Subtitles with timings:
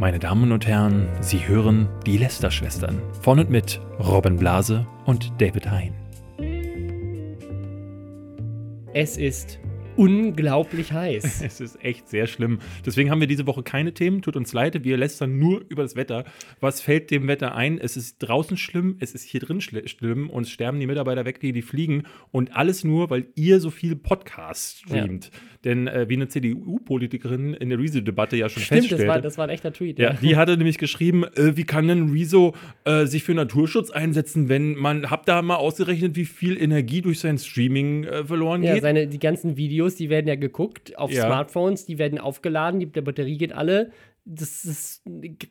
[0.00, 5.70] Meine Damen und Herren, Sie hören die Lester-Schwestern von und mit Robin Blase und David
[5.70, 5.92] Hein.
[8.94, 9.60] Es ist
[9.96, 11.42] unglaublich heiß.
[11.44, 12.60] Es ist echt sehr schlimm.
[12.86, 14.22] Deswegen haben wir diese Woche keine Themen.
[14.22, 16.24] Tut uns leid, wir lästern nur über das Wetter.
[16.60, 17.78] Was fällt dem Wetter ein?
[17.78, 21.52] Es ist draußen schlimm, es ist hier drin schlimm und sterben die Mitarbeiter weg, die,
[21.52, 22.04] die fliegen.
[22.30, 25.26] Und alles nur, weil ihr so viel Podcast streamt.
[25.26, 25.40] Ja.
[25.64, 29.04] Denn äh, wie eine CDU-Politikerin in der Rezo-Debatte ja schon Stimmt, feststellte.
[29.04, 29.98] Das war, das war ein echter Tweet.
[29.98, 30.18] Ja, ja.
[30.20, 32.54] die hatte nämlich geschrieben, äh, wie kann denn Rezo
[32.84, 37.20] äh, sich für Naturschutz einsetzen, wenn man, habt da mal ausgerechnet, wie viel Energie durch
[37.20, 38.82] sein Streaming äh, verloren ja, geht?
[38.82, 41.26] Seine, die ganzen Videos, die werden ja geguckt auf ja.
[41.26, 43.90] Smartphones, die werden aufgeladen, die, der Batterie geht alle
[44.32, 45.02] das ist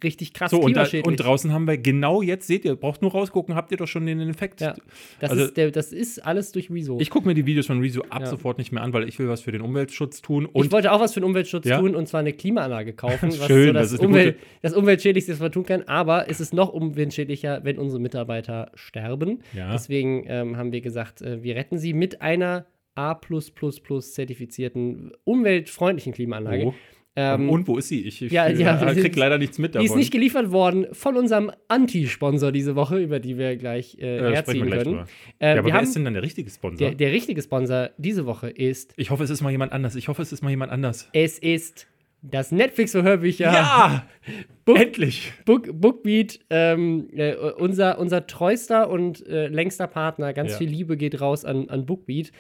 [0.04, 3.12] richtig krass so, und, da, und, draußen haben wir genau jetzt, seht ihr, braucht nur
[3.12, 4.62] rausgucken, habt ihr doch schon den Effekt.
[4.62, 4.74] Ja,
[5.20, 6.98] das, also, ist, der, das ist alles durch Rezo.
[7.00, 8.28] Ich gucke mir die Videos von Rezo ab ja.
[8.28, 10.48] sofort nicht mehr an, weil ich will was für den Umweltschutz tun.
[10.54, 11.80] ich wollte auch was für den Umweltschutz ja?
[11.80, 15.40] tun und zwar eine Klimaanlage kaufen, was Schön, so das, das, Umwelt, das Umweltschädlichste, was
[15.40, 15.84] man tun kann.
[15.84, 19.40] Aber es ist noch umweltschädlicher, wenn unsere Mitarbeiter sterben.
[19.54, 26.66] Deswegen ähm, haben wir gesagt, äh, wir retten sie mit einer A zertifizierten umweltfreundlichen Klimaanlage.
[26.68, 26.74] Oh.
[27.22, 28.02] Ähm, und wo ist sie?
[28.06, 29.86] Ich, ich ja, ja, krieg leider nichts mit davon.
[29.86, 34.20] Die ist nicht geliefert worden von unserem Anti-Sponsor diese Woche, über die wir gleich äh,
[34.20, 35.06] äh herziehen können.
[35.38, 36.78] Äh, ja, aber wer haben, ist denn dann der richtige Sponsor?
[36.78, 38.94] Der, der, richtige Sponsor diese Woche ist.
[38.96, 39.96] Ich hoffe, es ist mal jemand anders.
[39.96, 41.10] Ich hoffe, es ist mal jemand anders.
[41.12, 41.88] Es ist
[42.22, 43.52] das Netflix für Hörbücher.
[43.52, 44.08] Ja!
[44.66, 45.34] Book, Endlich!
[45.44, 50.32] Book, Bookbeat, ähm, äh, unser, unser treuster und äh, längster Partner.
[50.32, 50.58] Ganz ja.
[50.60, 52.32] viel Liebe geht raus an, an Bookbeat.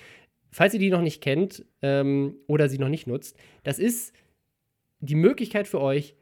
[0.51, 4.13] Falls ihr die noch nicht kennt ähm, oder sie noch nicht nutzt, das ist
[4.99, 6.15] die Möglichkeit für euch,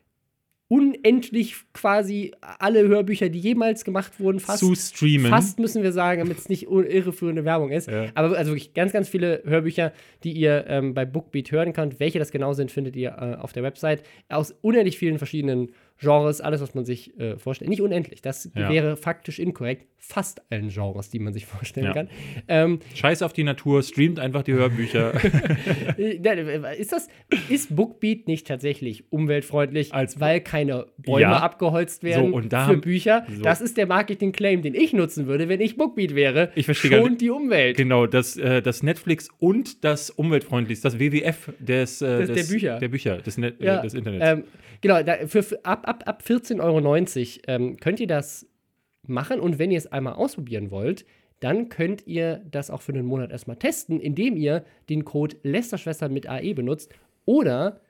[0.69, 5.29] unendlich quasi alle Hörbücher, die jemals gemacht wurden, fast zu streamen.
[5.29, 7.87] Fast müssen wir sagen, damit es nicht irreführende Werbung ist.
[7.87, 8.07] Ja.
[8.15, 11.99] Aber also wirklich ganz, ganz viele Hörbücher, die ihr ähm, bei Bookbeat hören könnt.
[11.99, 14.03] Welche das genau sind, findet ihr äh, auf der Website.
[14.27, 17.69] Aus unendlich vielen verschiedenen Genres, alles, was man sich äh, vorstellt.
[17.69, 18.69] Nicht unendlich, das ja.
[18.69, 19.87] wäre faktisch inkorrekt.
[19.99, 21.93] Fast allen Genres, die man sich vorstellen ja.
[21.93, 22.09] kann.
[22.47, 25.13] Ähm, Scheiß auf die Natur, streamt einfach die Hörbücher.
[25.97, 27.07] Äh, ist das,
[27.49, 31.37] ist Bookbeat nicht tatsächlich umweltfreundlich, Als, weil keine Bäume ja.
[31.39, 33.25] abgeholzt werden so, für haben, Bücher?
[33.29, 33.41] So.
[33.41, 36.51] Das ist der Marketing-Claim, den ich nutzen würde, wenn ich Bookbeat wäre.
[36.55, 37.77] Ich verstehe Schont die Umwelt.
[37.77, 42.79] Genau, das, äh, das Netflix und das umweltfreundlichste, das WWF des, äh, des, der Bücher.
[42.79, 44.25] Der Bücher, des, Net, ja, des Internets.
[44.25, 44.43] Ähm,
[44.81, 48.47] genau, da, für, für, ab, ab, ab 14,90 Euro ähm, könnt ihr das
[49.03, 49.39] machen.
[49.39, 51.05] Und wenn ihr es einmal ausprobieren wollt,
[51.39, 56.11] dann könnt ihr das auch für einen Monat erstmal testen, indem ihr den Code Lästerschwestern
[56.11, 56.93] mit AE benutzt
[57.25, 57.81] oder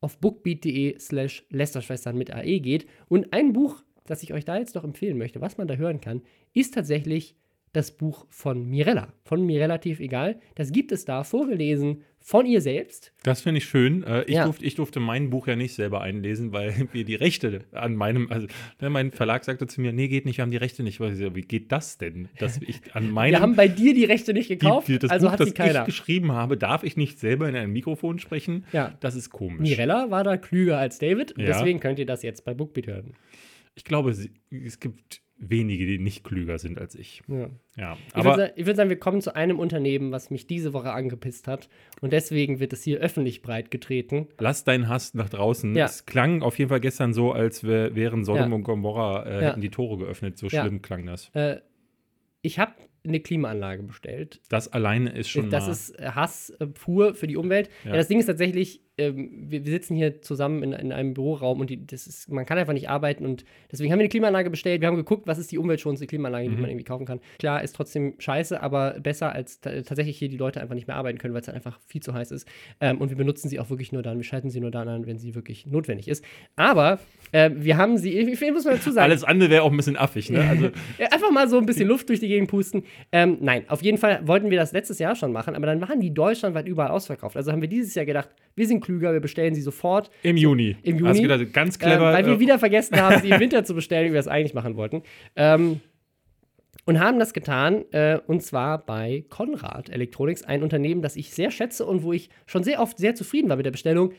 [0.00, 2.86] auf bookbeat.de slash Lästerschwestern mit AE geht.
[3.08, 6.00] Und ein Buch, das ich euch da jetzt noch empfehlen möchte, was man da hören
[6.00, 7.34] kann, ist tatsächlich
[7.76, 9.12] das Buch von Mirella.
[9.24, 10.40] Von mir relativ egal.
[10.54, 13.12] Das gibt es da vorgelesen von ihr selbst.
[13.22, 14.02] Das finde ich schön.
[14.02, 14.44] Äh, ich, ja.
[14.44, 18.32] durfte, ich, durfte, mein Buch ja nicht selber einlesen, weil wir die Rechte an meinem,
[18.32, 18.46] also
[18.80, 21.00] ne, mein Verlag sagte zu mir, nee, geht nicht, wir haben die Rechte nicht.
[21.00, 22.28] wie geht das denn?
[22.38, 25.26] Dass ich an meinem, wir haben bei dir die Rechte nicht gekauft, die, das also
[25.26, 25.80] Buch, hat sie das keiner.
[25.80, 28.64] ich geschrieben habe, darf ich nicht selber in ein Mikrofon sprechen?
[28.72, 28.96] Ja.
[29.00, 29.60] Das ist komisch.
[29.60, 31.44] Mirella war da klüger als David, ja.
[31.44, 33.12] deswegen könnt ihr das jetzt bei Bookbeat hören.
[33.74, 37.22] Ich glaube, es gibt wenige, die nicht klüger sind als ich.
[37.28, 37.50] Ja.
[37.76, 41.46] ja ich würde würd sagen, wir kommen zu einem Unternehmen, was mich diese Woche angepisst
[41.46, 41.68] hat.
[42.00, 44.28] Und deswegen wird es hier öffentlich breit getreten.
[44.38, 45.74] Lass deinen Hass nach draußen.
[45.74, 45.84] Ja.
[45.84, 48.56] Es klang auf jeden Fall gestern so, als wären Sodom ja.
[48.56, 50.38] und Gomorra äh, hätten die Tore geöffnet.
[50.38, 51.30] So schlimm klang das.
[51.34, 51.60] Äh,
[52.42, 52.72] ich habe
[53.04, 54.40] eine Klimaanlage bestellt.
[54.48, 55.50] Das alleine ist schon.
[55.50, 57.70] Das ist Hass äh, pur für die Umwelt.
[57.84, 57.92] Ja.
[57.92, 61.68] das Ding ist tatsächlich, ähm, wir, wir, sitzen hier zusammen in, in einem Büroraum und
[61.68, 64.80] die, das ist, man kann einfach nicht arbeiten und deswegen haben wir eine Klimaanlage bestellt.
[64.80, 66.60] Wir haben geguckt, was ist die umweltschonendste Klimaanlage, die mhm.
[66.62, 67.20] man irgendwie kaufen kann.
[67.38, 71.18] Klar, ist trotzdem scheiße, aber besser als tatsächlich hier die Leute einfach nicht mehr arbeiten
[71.18, 72.48] können, weil es halt einfach viel zu heiß ist.
[72.80, 75.06] Ähm, und wir benutzen sie auch wirklich nur dann, wir schalten sie nur dann an,
[75.06, 76.24] wenn sie wirklich notwendig ist.
[76.56, 76.98] Aber
[77.32, 79.04] äh, wir haben sie, ich, ich muss mal dazu sagen.
[79.04, 80.42] Alles andere wäre auch ein bisschen affig, ne?
[80.48, 80.70] Also
[81.10, 82.84] einfach mal so ein bisschen Luft durch die Gegend pusten.
[83.12, 86.00] Ähm, nein, auf jeden Fall wollten wir das letztes Jahr schon machen, aber dann waren
[86.00, 87.36] die deutschlandweit überall ausverkauft.
[87.36, 90.10] Also haben wir dieses Jahr gedacht, wir sind klüger, wir bestellen sie sofort.
[90.22, 90.76] Im Juni.
[90.82, 91.10] Im Juni.
[91.10, 92.08] Hast gedacht, ganz clever.
[92.08, 94.28] Ähm, weil wir äh, wieder vergessen haben, sie im Winter zu bestellen, wie wir es
[94.28, 95.02] eigentlich machen wollten.
[95.34, 95.80] Ähm,
[96.84, 101.50] und haben das getan, äh, und zwar bei Konrad Electronics, ein Unternehmen, das ich sehr
[101.50, 104.12] schätze und wo ich schon sehr oft sehr zufrieden war mit der Bestellung.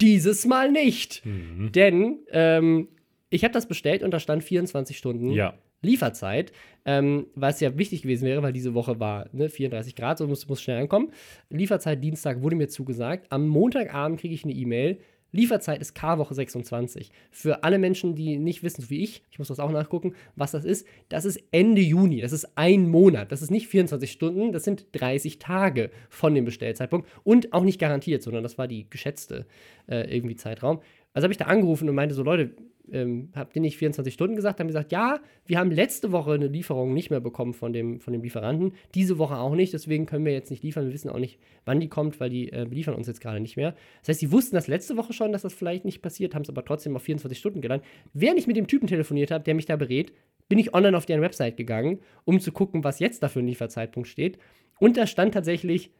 [0.00, 1.26] Dieses Mal nicht.
[1.26, 1.72] Mhm.
[1.72, 2.88] Denn ähm,
[3.28, 5.54] ich habe das bestellt und da stand 24 Stunden ja.
[5.82, 6.52] Lieferzeit,
[6.84, 10.48] ähm, was ja wichtig gewesen wäre, weil diese Woche war ne, 34 Grad, so muss,
[10.48, 11.10] muss schnell ankommen.
[11.50, 13.26] Lieferzeit Dienstag wurde mir zugesagt.
[13.30, 14.98] Am Montagabend kriege ich eine E-Mail.
[15.32, 17.10] Lieferzeit ist K-Woche 26.
[17.30, 20.52] Für alle Menschen, die nicht wissen, so wie ich, ich muss das auch nachgucken, was
[20.52, 22.20] das ist, das ist Ende Juni.
[22.20, 23.32] Das ist ein Monat.
[23.32, 27.80] Das ist nicht 24 Stunden, das sind 30 Tage von dem Bestellzeitpunkt und auch nicht
[27.80, 29.46] garantiert, sondern das war die geschätzte
[29.88, 30.80] äh, irgendwie Zeitraum.
[31.14, 32.54] Also habe ich da angerufen und meinte so, Leute,
[32.92, 34.60] ähm, habt ihr nicht 24 Stunden gesagt?
[34.60, 38.12] Haben gesagt, ja, wir haben letzte Woche eine Lieferung nicht mehr bekommen von dem, von
[38.12, 40.86] dem Lieferanten, diese Woche auch nicht, deswegen können wir jetzt nicht liefern.
[40.86, 43.56] Wir wissen auch nicht, wann die kommt, weil die äh, beliefern uns jetzt gerade nicht
[43.56, 43.74] mehr.
[44.00, 46.50] Das heißt, sie wussten das letzte Woche schon, dass das vielleicht nicht passiert, haben es
[46.50, 47.86] aber trotzdem auf 24 Stunden gelandet.
[48.12, 50.12] Während ich mit dem Typen telefoniert habe, der mich da berät,
[50.48, 53.46] bin ich online auf deren Website gegangen, um zu gucken, was jetzt da für ein
[53.46, 54.38] Lieferzeitpunkt steht.
[54.78, 55.92] Und da stand tatsächlich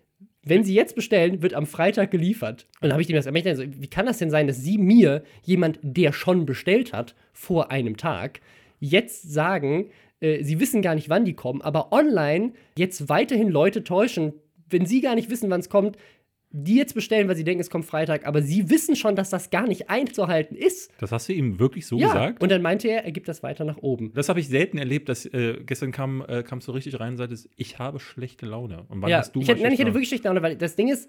[0.44, 2.66] wenn Sie jetzt bestellen, wird am Freitag geliefert.
[2.80, 4.78] Und dann habe ich dem das ermittelt, also, wie kann das denn sein, dass Sie
[4.78, 8.40] mir, jemand, der schon bestellt hat, vor einem Tag,
[8.80, 9.90] jetzt sagen,
[10.20, 14.32] äh, Sie wissen gar nicht, wann die kommen, aber online jetzt weiterhin Leute täuschen,
[14.68, 15.96] wenn Sie gar nicht wissen, wann es kommt,
[16.54, 19.48] die jetzt bestellen, weil sie denken, es kommt Freitag, aber sie wissen schon, dass das
[19.50, 20.92] gar nicht einzuhalten ist.
[20.98, 22.08] Das hast du ihm wirklich so ja.
[22.08, 22.42] gesagt?
[22.42, 24.12] Und dann meinte er, er gibt das weiter nach oben.
[24.14, 27.16] Das habe ich selten erlebt, dass äh, gestern kam, äh, kamst du richtig rein und
[27.16, 28.84] sagtest, ich habe schlechte Laune.
[28.88, 30.76] Und wann ja, hast du ich, hätte, nein, ich hatte wirklich schlechte Laune, weil das
[30.76, 31.08] Ding ist,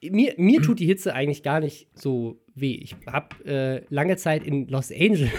[0.00, 2.74] mir, mir tut die Hitze eigentlich gar nicht so weh.
[2.74, 5.30] Ich habe äh, lange Zeit in Los Angeles.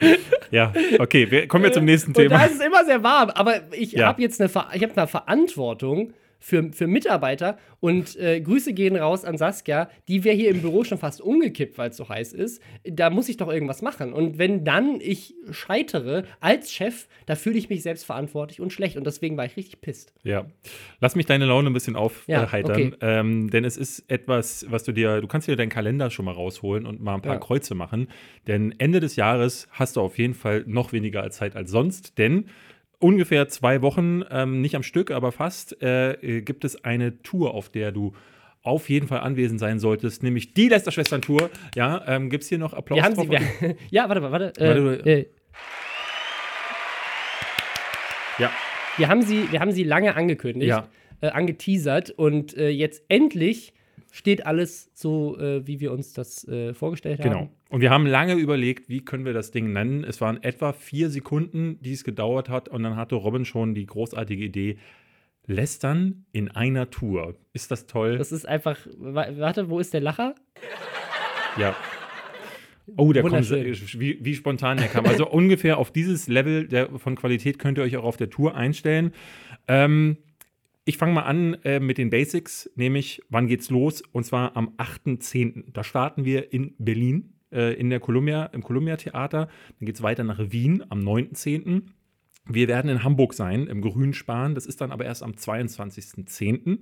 [0.50, 2.36] ja, okay, wir kommen jetzt zum nächsten Thema.
[2.36, 4.06] Und da ist es immer sehr warm, aber ich ja.
[4.06, 6.12] habe jetzt eine, ich hab eine Verantwortung
[6.42, 7.56] für, für Mitarbeiter.
[7.80, 9.88] Und äh, Grüße gehen raus an Saskia.
[10.08, 12.60] Die wäre hier im Büro schon fast umgekippt, weil es so heiß ist.
[12.84, 14.12] Da muss ich doch irgendwas machen.
[14.12, 18.96] Und wenn dann ich scheitere als Chef, da fühle ich mich selbst verantwortlich und schlecht.
[18.96, 20.12] Und deswegen war ich richtig pisst.
[20.24, 20.46] Ja.
[21.00, 22.78] Lass mich deine Laune ein bisschen aufheitern.
[22.78, 22.92] Ja, okay.
[23.00, 26.34] ähm, denn es ist etwas, was du dir, du kannst dir deinen Kalender schon mal
[26.34, 27.40] rausholen und mal ein paar ja.
[27.40, 28.08] Kreuze machen.
[28.48, 32.18] Denn Ende des Jahres hast du auf jeden Fall noch weniger Zeit als sonst.
[32.18, 32.46] Denn
[33.02, 37.68] ungefähr zwei Wochen, ähm, nicht am Stück, aber fast, äh, gibt es eine Tour, auf
[37.68, 38.12] der du
[38.62, 41.50] auf jeden Fall anwesend sein solltest, nämlich die Lästerschwestern-Tour.
[41.74, 42.96] Ja, ähm, gibt es hier noch Applaus?
[42.96, 44.52] Wir haben sie, wir, ja, warte mal, warte.
[44.58, 45.26] Äh, äh,
[48.38, 48.50] ja.
[48.96, 50.86] Wir haben, sie, wir haben sie lange angekündigt, ja.
[51.20, 53.74] äh, angeteasert und äh, jetzt endlich
[54.12, 57.34] steht alles so, äh, wie wir uns das äh, vorgestellt genau.
[57.34, 57.46] haben.
[57.46, 57.56] Genau.
[57.70, 60.04] Und wir haben lange überlegt, wie können wir das Ding nennen.
[60.04, 62.68] Es waren etwa vier Sekunden, die es gedauert hat.
[62.68, 64.78] Und dann hatte Robin schon die großartige Idee,
[65.46, 67.34] Lästern in einer Tour.
[67.52, 68.18] Ist das toll?
[68.18, 68.78] Das ist einfach.
[68.98, 70.34] Warte, wo ist der Lacher?
[71.58, 71.74] Ja.
[72.96, 75.06] Oh, der kommt, wie, wie spontan der kam.
[75.06, 78.54] Also ungefähr auf dieses Level der, von Qualität könnt ihr euch auch auf der Tour
[78.54, 79.12] einstellen.
[79.68, 80.18] Ähm,
[80.84, 84.02] ich fange mal an äh, mit den Basics, nämlich wann geht's los?
[84.12, 85.72] Und zwar am 8.10.
[85.72, 89.48] Da starten wir in Berlin äh, in der Columbia, im Columbia Theater.
[89.78, 91.82] Dann geht es weiter nach Wien am 9.10.
[92.46, 94.56] Wir werden in Hamburg sein, im Grünspan.
[94.56, 96.80] Das ist dann aber erst am 22.10.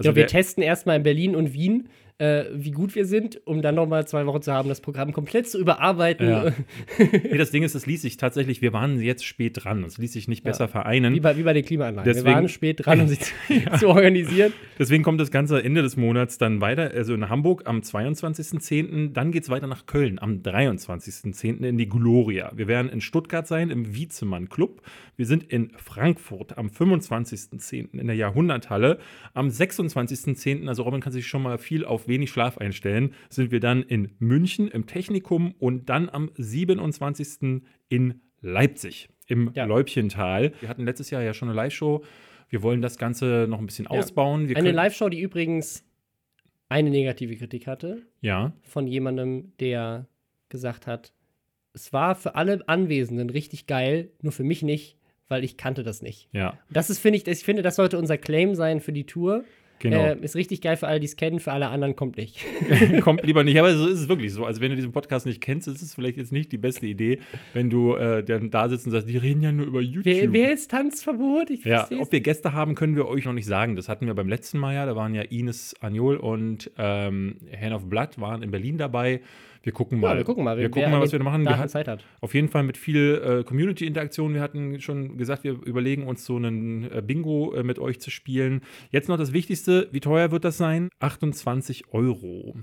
[0.00, 1.88] Also ja, wir testen erstmal in Berlin und Wien
[2.20, 5.48] äh, wie gut wir sind, um dann nochmal zwei Wochen zu haben, das Programm komplett
[5.48, 6.28] zu überarbeiten.
[6.28, 6.52] Ja.
[6.98, 9.82] nee, das Ding ist, das ließ sich tatsächlich, wir waren jetzt spät dran.
[9.82, 10.68] Das ließ sich nicht besser ja.
[10.68, 11.14] vereinen.
[11.14, 12.04] Wie bei, wie bei den Klimaanlagen.
[12.04, 13.78] Deswegen, wir waren spät dran, um sich ja.
[13.78, 14.52] zu organisieren.
[14.78, 19.14] Deswegen kommt das Ganze Ende des Monats dann weiter, also in Hamburg am 22.10.
[19.14, 21.66] Dann geht es weiter nach Köln am 23.10.
[21.66, 22.52] in die Gloria.
[22.54, 24.82] Wir werden in Stuttgart sein, im Wiezemann Club.
[25.16, 27.98] Wir sind in Frankfurt am 25.10.
[27.98, 28.98] in der Jahrhunderthalle.
[29.32, 29.48] Am
[29.90, 33.82] 26.10., also Robin kann sich schon mal viel auf wenig Schlaf einstellen, sind wir dann
[33.82, 37.62] in München im Technikum und dann am 27.
[37.88, 39.64] in Leipzig im ja.
[39.64, 40.52] Läubchental.
[40.60, 42.02] Wir hatten letztes Jahr ja schon eine Live-Show.
[42.48, 43.90] Wir wollen das Ganze noch ein bisschen ja.
[43.90, 44.48] ausbauen.
[44.48, 45.84] Wir eine Live-Show, die übrigens
[46.68, 48.02] eine negative Kritik hatte.
[48.20, 48.52] Ja.
[48.62, 50.06] Von jemandem, der
[50.48, 51.12] gesagt hat,
[51.72, 54.96] es war für alle Anwesenden richtig geil, nur für mich nicht,
[55.28, 56.28] weil ich kannte das nicht.
[56.32, 56.58] Ja.
[56.70, 59.44] Das ist, finde ich, ich finde, das sollte unser Claim sein für die Tour.
[59.80, 60.04] Genau.
[60.04, 62.44] Äh, ist richtig geil für alle, die es kennen, für alle anderen kommt nicht.
[63.00, 64.44] kommt lieber nicht, aber so ist es wirklich so.
[64.44, 67.18] Also wenn du diesen Podcast nicht kennst, ist es vielleicht jetzt nicht die beste Idee,
[67.54, 70.04] wenn du äh, dann da sitzt und sagst, die reden ja nur über YouTube.
[70.04, 71.50] Wer, wer ist Tanzverbot?
[71.50, 73.74] Ich ja, ob wir Gäste haben, können wir euch noch nicht sagen.
[73.74, 74.84] Das hatten wir beim letzten Mal ja.
[74.84, 79.20] Da waren ja Ines Agnol und ähm, Hand of Blood waren in Berlin dabei.
[79.62, 80.12] Wir gucken mal.
[80.12, 81.44] Ja, wir gucken mal, wir gucken mal was wir da machen.
[81.44, 82.04] Wir Zeit hat.
[82.20, 84.34] Auf jeden Fall mit viel äh, Community-Interaktion.
[84.34, 88.10] Wir hatten schon gesagt, wir überlegen uns so einen äh, Bingo äh, mit euch zu
[88.10, 88.62] spielen.
[88.90, 90.88] Jetzt noch das Wichtigste: Wie teuer wird das sein?
[91.00, 92.56] 28 Euro.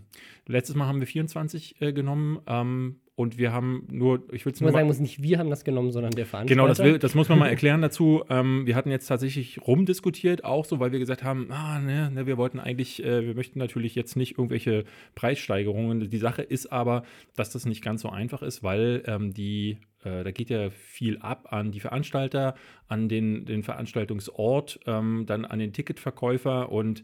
[0.47, 2.39] Letztes Mal haben wir 24 äh, genommen.
[2.47, 4.71] Ähm, und wir haben nur, ich würde es nur.
[4.71, 6.53] sagen muss, nicht wir haben das genommen, sondern der Veranstalter.
[6.53, 8.24] Genau, das, will, das muss man mal erklären dazu.
[8.29, 12.27] Ähm, wir hatten jetzt tatsächlich rumdiskutiert, auch so, weil wir gesagt haben, ah, ne, ne
[12.27, 14.83] wir wollten eigentlich, äh, wir möchten natürlich jetzt nicht irgendwelche
[15.15, 16.12] Preissteigerungen.
[16.12, 17.01] Die Sache ist aber,
[17.36, 21.17] dass das nicht ganz so einfach ist, weil ähm, die, äh, da geht ja viel
[21.17, 22.53] ab an die Veranstalter,
[22.88, 27.03] an den, den Veranstaltungsort, ähm, dann an den Ticketverkäufer und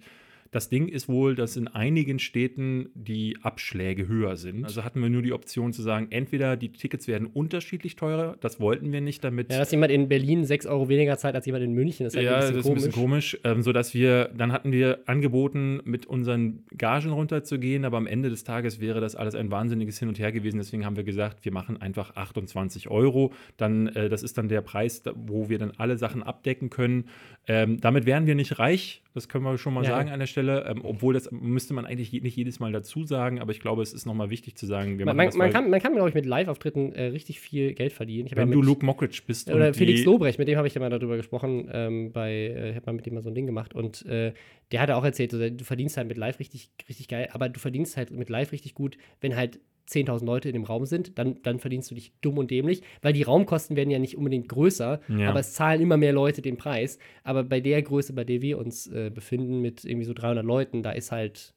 [0.53, 4.65] Das Ding ist wohl, dass in einigen Städten die Abschläge höher sind.
[4.65, 8.60] Also hatten wir nur die Option zu sagen, entweder die Tickets werden unterschiedlich teurer, das
[8.60, 9.51] wollten wir nicht, damit.
[9.51, 12.25] Ja, dass jemand in Berlin 6 Euro weniger zahlt als jemand in München, ist halt
[12.25, 13.39] ja, ein bisschen das ist ein bisschen komisch.
[13.43, 18.43] Ähm, sodass wir, dann hatten wir angeboten, mit unseren Gagen runterzugehen, aber am Ende des
[18.43, 20.60] Tages wäre das alles ein wahnsinniges Hin und Her gewesen.
[20.60, 23.33] Deswegen haben wir gesagt, wir machen einfach 28 Euro.
[23.57, 27.05] Dann, äh, das ist dann der Preis, wo wir dann alle Sachen abdecken können.
[27.45, 29.89] Ähm, damit wären wir nicht reich, das können wir schon mal ja.
[29.89, 30.65] sagen an der Stelle.
[30.65, 33.93] Ähm, obwohl das müsste man eigentlich nicht jedes Mal dazu sagen, aber ich glaube, es
[33.93, 34.97] ist nochmal wichtig zu sagen.
[34.97, 38.29] man, man, man kann, man kann, glaube ich, mit Live-Auftritten äh, richtig viel Geld verdienen.
[38.31, 39.51] Wenn ja du Luke Mockridge bist.
[39.51, 41.69] Oder Felix Lobrecht, mit dem habe ich ja mal darüber gesprochen.
[41.71, 44.33] Ähm, bei, äh, ich habe mal mit dem mal so ein Ding gemacht und äh,
[44.71, 47.97] der hat auch erzählt, du verdienst halt mit Live richtig, richtig geil, aber du verdienst
[47.97, 49.59] halt mit Live richtig gut, wenn halt
[49.90, 53.13] 10.000 Leute in dem Raum sind, dann, dann verdienst du dich dumm und dämlich, weil
[53.13, 55.30] die Raumkosten werden ja nicht unbedingt größer, ja.
[55.30, 56.98] aber es zahlen immer mehr Leute den Preis.
[57.24, 60.84] Aber bei der Größe, bei der wir uns äh, befinden, mit irgendwie so 300 Leuten,
[60.84, 61.54] da ist halt.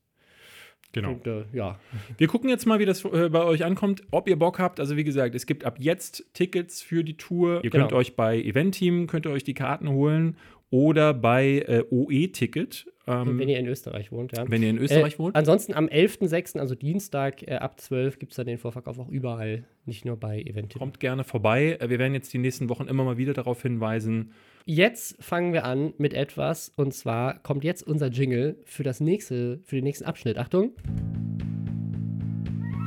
[0.93, 1.11] Genau.
[1.11, 1.79] Und, äh, ja.
[2.17, 4.81] Wir gucken jetzt mal, wie das äh, bei euch ankommt, ob ihr Bock habt.
[4.81, 7.61] Also wie gesagt, es gibt ab jetzt Tickets für die Tour.
[7.63, 7.85] Ihr genau.
[7.85, 10.37] könnt euch bei Eventeam könnt ihr euch die Karten holen
[10.71, 12.87] oder bei äh, OE-Ticket.
[13.09, 14.45] Ähm, wenn ihr in Österreich wohnt, ja.
[14.49, 15.37] Wenn ihr in Österreich äh, wohnt.
[15.37, 19.65] Ansonsten am 11.06., also Dienstag äh, ab 12, gibt es dann den Vorverkauf auch überall,
[19.85, 20.75] nicht nur bei Event.
[20.75, 21.79] Kommt gerne vorbei.
[21.81, 24.33] Äh, wir werden jetzt die nächsten Wochen immer mal wieder darauf hinweisen.
[24.65, 29.61] Jetzt fangen wir an mit etwas und zwar kommt jetzt unser Jingle für das nächste,
[29.65, 30.39] für den nächsten Abschnitt.
[30.39, 30.73] Achtung.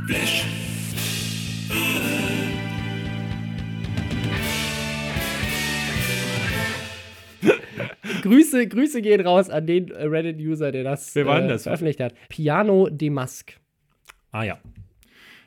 [0.05, 0.68] Flash.
[8.22, 11.63] Grüße, Grüße gehen raus an den Reddit-User, der das, Wer war äh, das?
[11.63, 12.13] veröffentlicht hat.
[12.29, 13.60] Piano de Musk.
[14.31, 14.60] Ah ja.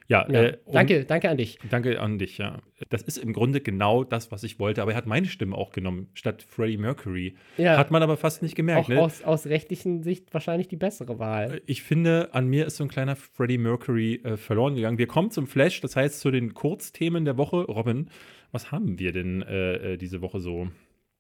[0.08, 0.42] Ja, ja.
[0.42, 1.58] Äh, danke, danke an dich.
[1.70, 2.58] Danke an dich, ja.
[2.90, 5.70] Das ist im Grunde genau das, was ich wollte, aber er hat meine Stimme auch
[5.72, 7.36] genommen, statt Freddie Mercury.
[7.56, 7.78] Ja.
[7.78, 8.84] Hat man aber fast nicht gemerkt.
[8.84, 9.00] Auch ne?
[9.00, 11.54] aus, aus rechtlichen Sicht wahrscheinlich die bessere Wahl.
[11.54, 14.98] Äh, ich finde, an mir ist so ein kleiner Freddie Mercury äh, verloren gegangen.
[14.98, 17.62] Wir kommen zum Flash, das heißt zu den Kurzthemen der Woche.
[17.62, 18.10] Robin,
[18.50, 20.68] was haben wir denn äh, äh diese Woche so?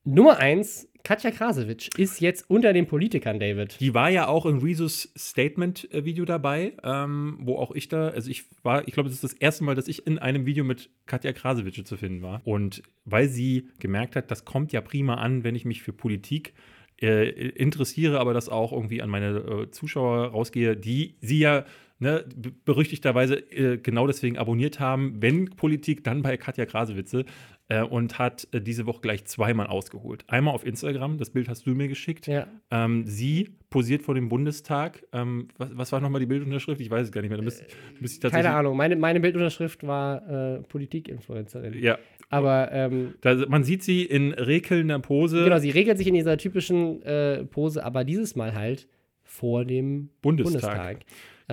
[0.04, 3.80] Nummer eins, Katja Krasowitsch ist jetzt unter den Politikern, David.
[3.80, 8.44] Die war ja auch in Rezus Statement-Video dabei, ähm, wo auch ich da, also ich
[8.64, 11.32] war, ich glaube, das ist das erste Mal, dass ich in einem Video mit Katja
[11.32, 12.40] Krasowitsch zu finden war.
[12.44, 16.52] Und weil sie gemerkt hat, das kommt ja prima an, wenn ich mich für Politik
[17.00, 21.64] äh, interessiere, aber das auch irgendwie an meine äh, Zuschauer rausgehe, die sie ja
[22.02, 22.24] ne,
[22.64, 27.24] berüchtigterweise äh, genau deswegen abonniert haben, wenn Politik, dann bei Katja Krasewitze
[27.72, 30.24] äh, und hat äh, diese Woche gleich zweimal ausgeholt.
[30.28, 32.26] Einmal auf Instagram, das Bild hast du mir geschickt.
[32.26, 32.46] Ja.
[32.70, 35.02] Ähm, sie posiert vor dem Bundestag.
[35.12, 36.80] Ähm, was, was, war nochmal die Bildunterschrift?
[36.80, 37.38] Ich weiß es gar nicht mehr.
[37.38, 37.64] Da müsst,
[37.98, 38.76] müsst tatsächlich Keine Ahnung.
[38.76, 41.82] Meine, meine Bildunterschrift war äh, Politikinfluencerin.
[41.82, 41.98] Ja.
[42.28, 45.44] Aber ähm, da, man sieht sie in regelnder Pose.
[45.44, 48.86] Genau, sie regelt sich in dieser typischen äh, Pose, aber dieses Mal halt
[49.22, 50.76] vor dem Bundestag.
[50.76, 50.98] Bundestag.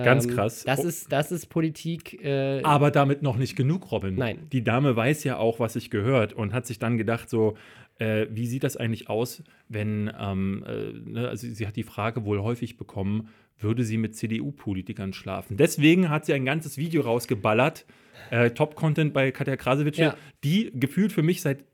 [0.04, 0.64] Ganz ähm, krass.
[0.64, 2.22] Das, ist, das ist Politik.
[2.24, 4.14] Äh, Aber damit noch nicht genug, Robin.
[4.14, 4.46] Nein.
[4.52, 7.56] Die Dame weiß ja auch, was sich gehört und hat sich dann gedacht, so,
[7.98, 12.24] äh, wie sieht das eigentlich aus, wenn, ähm, äh, ne, also sie hat die Frage
[12.24, 13.28] wohl häufig bekommen,
[13.58, 15.56] würde sie mit CDU-Politikern schlafen?
[15.56, 17.84] Deswegen hat sie ein ganzes Video rausgeballert,
[18.30, 20.16] äh, Top-Content bei Katja Krasowitsch, ja.
[20.44, 21.64] die gefühlt für mich seit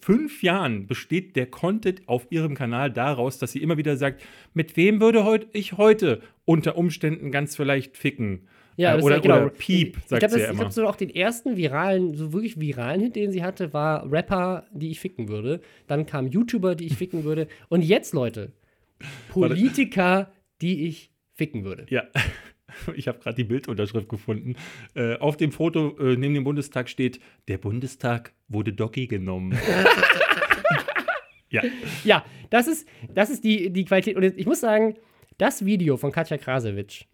[0.00, 4.22] fünf Jahren besteht der Content auf ihrem Kanal daraus, dass sie immer wieder sagt,
[4.54, 8.48] mit wem würde heut, ich heute unter Umständen ganz vielleicht ficken?
[8.76, 9.36] Ja, äh, oder, genau.
[9.36, 10.52] oder Piep, sagt ich glaub, sie ja immer.
[10.52, 14.10] Ich glaube, so auch den ersten viralen, so wirklich viralen Hit, den sie hatte, war
[14.10, 15.60] Rapper, die ich ficken würde.
[15.86, 17.48] Dann kam YouTuber, die ich ficken würde.
[17.68, 18.52] Und jetzt, Leute,
[19.28, 21.86] Politiker, die ich ficken würde.
[21.88, 22.04] Ja.
[22.96, 24.56] ich habe gerade die Bildunterschrift gefunden.
[24.94, 29.56] Äh, auf dem Foto äh, neben dem Bundestag steht: Der Bundestag wurde Doggy genommen.
[31.50, 31.62] ja.
[32.04, 34.16] Ja, das ist, das ist die, die Qualität.
[34.16, 34.96] Und ich muss sagen,
[35.38, 37.04] das Video von Katja Krasewitsch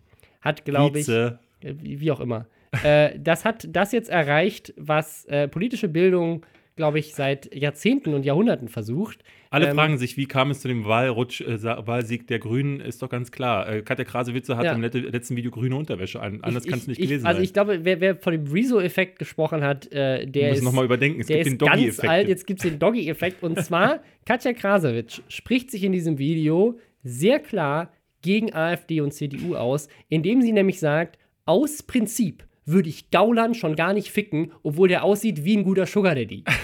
[0.41, 2.47] hat, glaube ich, äh, wie, auch immer,
[2.83, 6.45] äh, das hat das jetzt erreicht, was äh, politische Bildung
[6.81, 9.23] glaube ich, seit Jahrzehnten und Jahrhunderten versucht.
[9.50, 13.03] Alle ähm, fragen sich, wie kam es zu dem Wahlrutsch, äh, Wahlsieg der Grünen, ist
[13.03, 13.69] doch ganz klar.
[13.69, 14.73] Äh, Katja Krasewitze hat ja.
[14.73, 16.41] im letzten Video grüne Unterwäsche an.
[16.41, 19.62] Anders kannst du nicht gelesen ich, Also ich glaube, wer, wer von dem Rezo-Effekt gesprochen
[19.62, 21.21] hat, äh, der ist, nochmal überdenken.
[21.21, 22.09] Es gibt den Doggy-Effekt.
[22.09, 23.43] alt, jetzt gibt es den Doggy-Effekt.
[23.43, 29.55] und zwar, Katja Krasowitsch spricht sich in diesem Video sehr klar gegen AfD und CDU
[29.55, 34.89] aus, indem sie nämlich sagt, aus Prinzip würde ich Gauland schon gar nicht ficken, obwohl
[34.89, 36.45] der aussieht wie ein guter Sugar Daddy.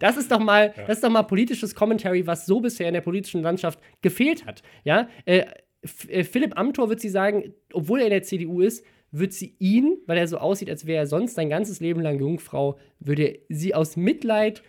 [0.00, 0.82] Das ist doch mal, ja.
[0.86, 4.62] das ist doch mal politisches Commentary, was so bisher in der politischen Landschaft gefehlt hat.
[4.82, 5.44] Ja, äh,
[6.08, 9.98] äh, Philipp Amthor wird sie sagen, obwohl er in der CDU ist, wird sie ihn,
[10.06, 13.74] weil er so aussieht, als wäre er sonst sein ganzes Leben lang Jungfrau, würde sie
[13.74, 14.62] aus Mitleid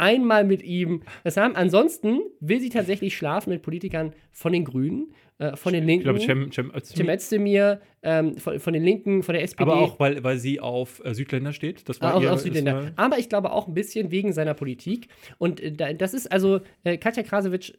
[0.00, 1.54] einmal mit ihm das haben.
[1.54, 6.00] Ansonsten will sie tatsächlich schlafen mit Politikern von den Grünen äh, von den Linken.
[6.00, 6.96] Ich glaube, Cem, Cem Özdemir.
[6.96, 9.62] Cem Özdemir, ähm, von, von den Linken, von der SPD.
[9.62, 11.88] Aber auch, weil, weil sie auf äh, Südländer steht.
[11.88, 12.74] Das war auch ihr, auf Südländer.
[12.84, 15.08] war- Aber ich glaube auch ein bisschen wegen seiner Politik.
[15.38, 17.72] Und äh, da- das ist also, äh, Katja Krasowitsch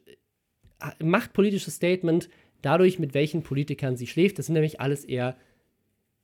[0.80, 2.28] äh, macht politisches Statement
[2.62, 4.38] dadurch, mit welchen Politikern sie schläft.
[4.38, 5.36] Das sind nämlich alles eher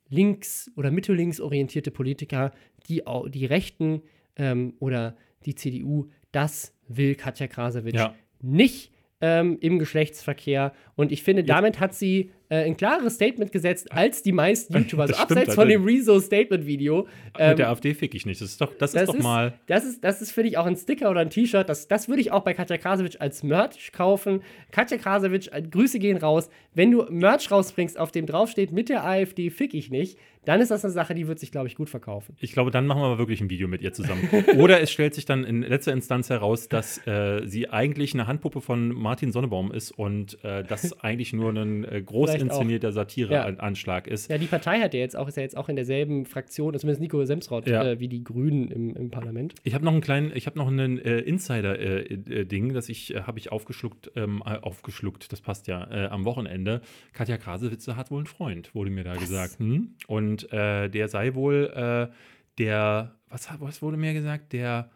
[0.08, 2.52] links- oder mittellinks orientierte Politiker,
[2.88, 4.02] die, die Rechten
[4.38, 8.14] ähm, oder die CDU, das will Katja Krasowitsch Ja.
[8.40, 10.72] nicht ähm, im Geschlechtsverkehr.
[10.94, 15.02] Und ich finde, damit hat sie äh, ein klares Statement gesetzt, als die meisten YouTuber.
[15.02, 15.84] Also Das abseits von dem.
[15.84, 17.06] Rezo-Statement-Video.
[17.38, 18.40] ähm, Mit der AfD fick ich nicht.
[18.40, 19.54] Das ist doch, das ist doch mal.
[19.66, 21.68] Das ist, das ist finde ich, auch ein Sticker oder ein T-Shirt.
[21.68, 24.42] Das, das würde ich auch bei Katja Krasowitsch als Merch kaufen.
[24.70, 26.48] Katja Krasowitsch, äh, Grüße gehen raus.
[26.74, 30.70] Wenn du Merch rausbringst, auf dem draufsteht, mit der AfD fick ich nicht, dann ist
[30.70, 32.34] das eine Sache, die wird sich, glaube ich, gut verkaufen.
[32.40, 34.26] Ich glaube, dann machen wir mal wirklich ein Video mit ihr zusammen.
[34.58, 38.62] Oder es stellt sich dann in letzter Instanz heraus, dass äh, sie eigentlich eine Handpuppe
[38.62, 42.92] von Martin Sonnebaum ist und äh, das eigentlich nur ein äh, groß Inszenierter Ja.
[42.92, 44.30] Satireanschlag ist.
[44.30, 47.00] Ja, die Partei hat ja jetzt auch, ist ja jetzt auch in derselben Fraktion, zumindest
[47.00, 47.84] Nico Semsrott, Ja.
[47.84, 49.54] äh, wie die Grünen im, im Parlament.
[49.64, 53.38] Ich habe noch einen kleinen, ich habe noch einen äh, Insider-Ding, das ich äh, habe
[53.38, 56.80] ich aufgeschluckt, ähm, äh, aufgeschluckt, das passt ja, äh, am Wochenende.
[57.12, 59.58] Katja Krasewitze hat wohl einen Freund, wurde mir da gesagt.
[59.58, 59.94] Hm?
[60.06, 62.12] Und äh, der sei wohl äh,
[62.58, 64.90] der, was, was wurde mir gesagt, der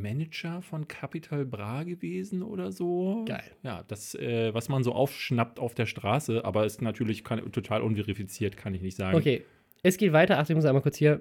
[0.00, 3.24] Manager von Capital Bra gewesen oder so.
[3.26, 3.42] Geil.
[3.62, 7.82] Ja, das, äh, was man so aufschnappt auf der Straße, aber ist natürlich kann, total
[7.82, 9.16] unverifiziert, kann ich nicht sagen.
[9.16, 9.42] Okay,
[9.82, 10.38] es geht weiter.
[10.38, 11.20] Achtung, ich muss einmal kurz hier.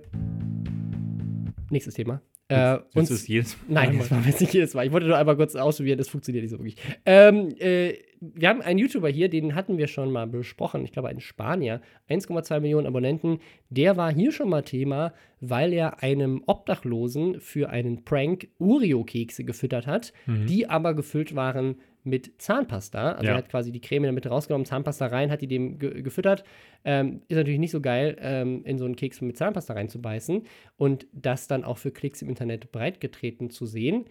[1.70, 2.22] Nächstes Thema.
[2.50, 4.86] Äh, uns- ist jedes Nein, einmal- das war jetzt nicht jedes Mal.
[4.86, 6.78] Ich wollte nur einmal kurz ausprobieren, das funktioniert nicht so wirklich.
[7.06, 10.84] Ähm, äh, wir haben einen YouTuber hier, den hatten wir schon mal besprochen.
[10.84, 13.40] Ich glaube, ein Spanier, 1,2 Millionen Abonnenten.
[13.70, 19.88] Der war hier schon mal Thema, weil er einem Obdachlosen für einen Prank Oreo-Kekse gefüttert
[19.88, 23.12] hat, die aber gefüllt waren mit Zahnpasta.
[23.14, 23.32] Also Ja.
[23.32, 26.02] er hat quasi die Creme in der Mitte rausgenommen, Zahnpasta rein, hat die dem ge
[26.02, 26.44] gefüttert.
[26.86, 30.44] Ähm, ist natürlich nicht so geil, ähm, in so einen Keks mit Zahnpasta reinzubeißen
[30.78, 34.06] und das dann auch für Klicks im Internet breitgetreten zu sehen.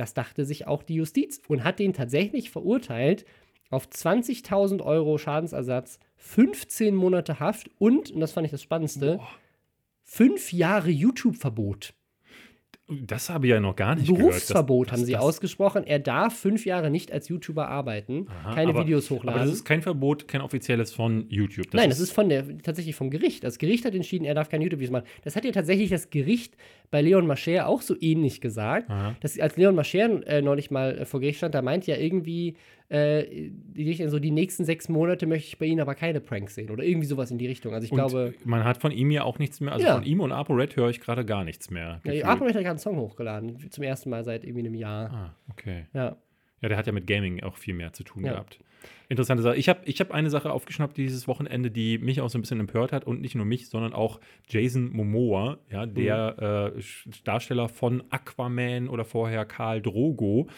[0.00, 3.26] Das dachte sich auch die Justiz und hat den tatsächlich verurteilt
[3.68, 9.28] auf 20.000 Euro Schadensersatz, 15 Monate Haft und, und das fand ich das Spannendste, Boah.
[10.02, 11.92] fünf Jahre YouTube-Verbot.
[13.06, 14.20] Das habe ich ja noch gar nicht gehört.
[14.20, 15.84] Berufsverbot Das- haben das- sie das- ausgesprochen.
[15.86, 19.42] Er darf fünf Jahre nicht als YouTuber arbeiten, Aha, keine aber- Videos Aber hochladen.
[19.42, 21.66] das ist kein Verbot, kein offizielles von YouTube.
[21.72, 23.44] Nein, das ist von der, tatsächlich vom Gericht.
[23.44, 25.06] Das Gericht hat entschieden, er darf keine YouTube-Videos machen.
[25.24, 26.54] Das hat ja tatsächlich das Gericht
[26.90, 28.90] bei Leon Mascher auch so ähnlich gesagt.
[29.20, 32.54] Dass, als Leon Mascher äh, neulich mal äh, vor Gericht stand, da meint ja irgendwie,
[32.90, 33.50] äh,
[34.08, 36.70] so, die nächsten sechs Monate möchte ich bei Ihnen aber keine Pranks sehen.
[36.70, 37.72] Oder irgendwie sowas in die Richtung.
[37.72, 39.94] Also ich Und glaube, man hat von ihm ja auch nichts mehr, also Ja.
[39.94, 42.00] von ihm und ApoRed höre ich gerade gar nichts mehr.
[42.04, 42.24] ja.
[42.26, 43.70] ApoRed hat gerade einen Song hochgeladen.
[43.70, 45.10] Zum ersten Mal seit irgendwie einem Jahr.
[45.12, 45.86] Ah, okay.
[45.94, 46.16] Ja.
[46.62, 48.32] Ja, der hat ja mit Gaming auch viel mehr zu tun Ja.
[48.32, 48.58] gehabt.
[49.08, 49.56] Interessante Sache.
[49.56, 52.60] Ich habe ich hab eine Sache aufgeschnappt dieses Wochenende, die mich auch so ein bisschen
[52.60, 57.68] empört hat und nicht nur mich, sondern auch Jason Momoa, ja, der äh, Sch- Darsteller
[57.68, 60.48] von Aquaman oder vorher Karl Drogo.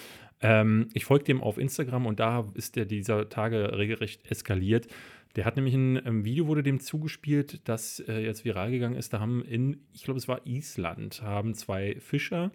[0.42, 4.88] Ähm, ich folge dem auf Instagram und da ist der dieser Tage regelrecht eskaliert.
[5.36, 9.12] Der hat nämlich ein ähm, Video, wurde dem zugespielt, das äh, jetzt viral gegangen ist.
[9.12, 12.52] Da haben in, ich glaube, es war Island, haben zwei Fischer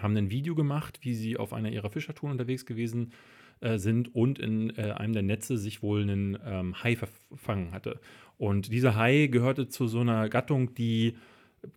[0.00, 3.12] haben ein Video gemacht, wie sie auf einer ihrer Fischertouren unterwegs gewesen
[3.60, 8.00] äh, sind und in äh, einem der Netze sich wohl einen ähm, Hai verfangen hatte.
[8.36, 11.16] Und dieser Hai gehörte zu so einer Gattung, die,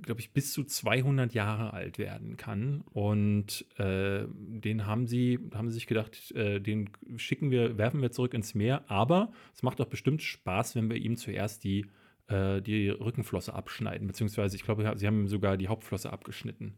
[0.02, 2.82] glaube ich, bis zu 200 Jahre alt werden kann.
[2.94, 8.12] Und äh, den haben sie, haben sie sich gedacht, äh, den schicken wir, werfen wir
[8.12, 8.84] zurück ins Meer.
[8.90, 11.86] Aber es macht doch bestimmt Spaß, wenn wir ihm zuerst die,
[12.28, 14.08] äh, die Rückenflosse abschneiden.
[14.08, 16.76] Beziehungsweise, ich glaube, sie haben ihm sogar die Hauptflosse abgeschnitten.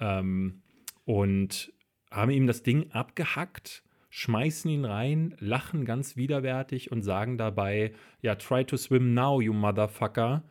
[0.00, 0.62] Ähm,
[1.04, 1.72] und
[2.10, 7.92] haben ihm das Ding abgehackt, schmeißen ihn rein, lachen ganz widerwärtig und sagen dabei,
[8.22, 10.42] ja, try to swim now, you motherfucker.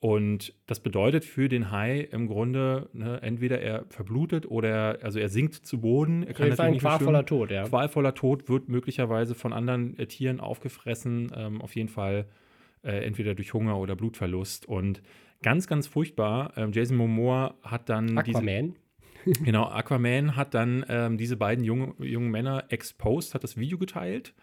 [0.00, 5.30] Und das bedeutet für den Hai im Grunde, ne, entweder er verblutet oder also er
[5.30, 6.24] sinkt zu Boden.
[6.24, 7.24] Er kann jeden Fall ein qualvoller.
[7.24, 7.64] Tod, ja.
[7.64, 11.32] Qualvoller Tod wird möglicherweise von anderen äh, Tieren aufgefressen.
[11.34, 12.26] Ähm, auf jeden Fall
[12.82, 14.66] äh, entweder durch Hunger oder Blutverlust.
[14.66, 15.00] Und
[15.42, 16.52] ganz, ganz furchtbar.
[16.56, 18.76] Ähm, Jason Momoa hat dann diese, Aquaman.
[19.42, 24.34] Genau, Aquaman hat dann ähm, diese beiden junge, jungen Männer exposed, hat das Video geteilt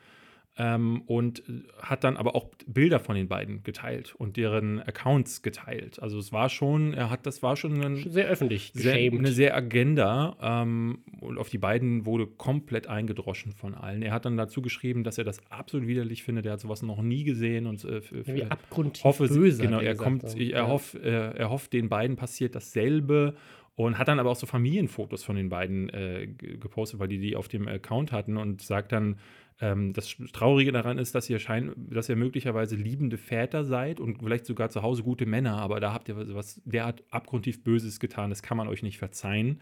[0.58, 5.42] ähm, und äh, hat dann aber auch Bilder von den beiden geteilt und deren Accounts
[5.42, 6.02] geteilt.
[6.02, 9.56] Also es war schon, er hat, das war schon ein Sehr öffentlich sehr, eine sehr
[9.56, 14.02] Agenda ähm, und auf die beiden wurde komplett eingedroschen von allen.
[14.02, 16.46] Er hat dann dazu geschrieben, dass er das absolut widerlich findet.
[16.46, 19.64] Er hat sowas noch nie gesehen und äh, für, Ja, abgrundtief hoffe, böse.
[19.64, 20.68] genau, er kommt, er, Ja.
[20.68, 23.36] hofft, er, er hofft, den beiden passiert dasselbe
[23.76, 27.36] und hat dann aber auch so Familienfotos von den beiden äh, gepostet, weil die die
[27.36, 29.18] auf dem Account hatten und sagt dann,
[29.62, 34.20] ähm, das Traurige daran ist, dass ihr, schein, dass ihr möglicherweise liebende Väter seid und
[34.20, 38.30] vielleicht sogar zu Hause gute Männer, aber da habt ihr was derart abgrundtief Böses getan,
[38.30, 39.60] das kann man euch nicht verzeihen.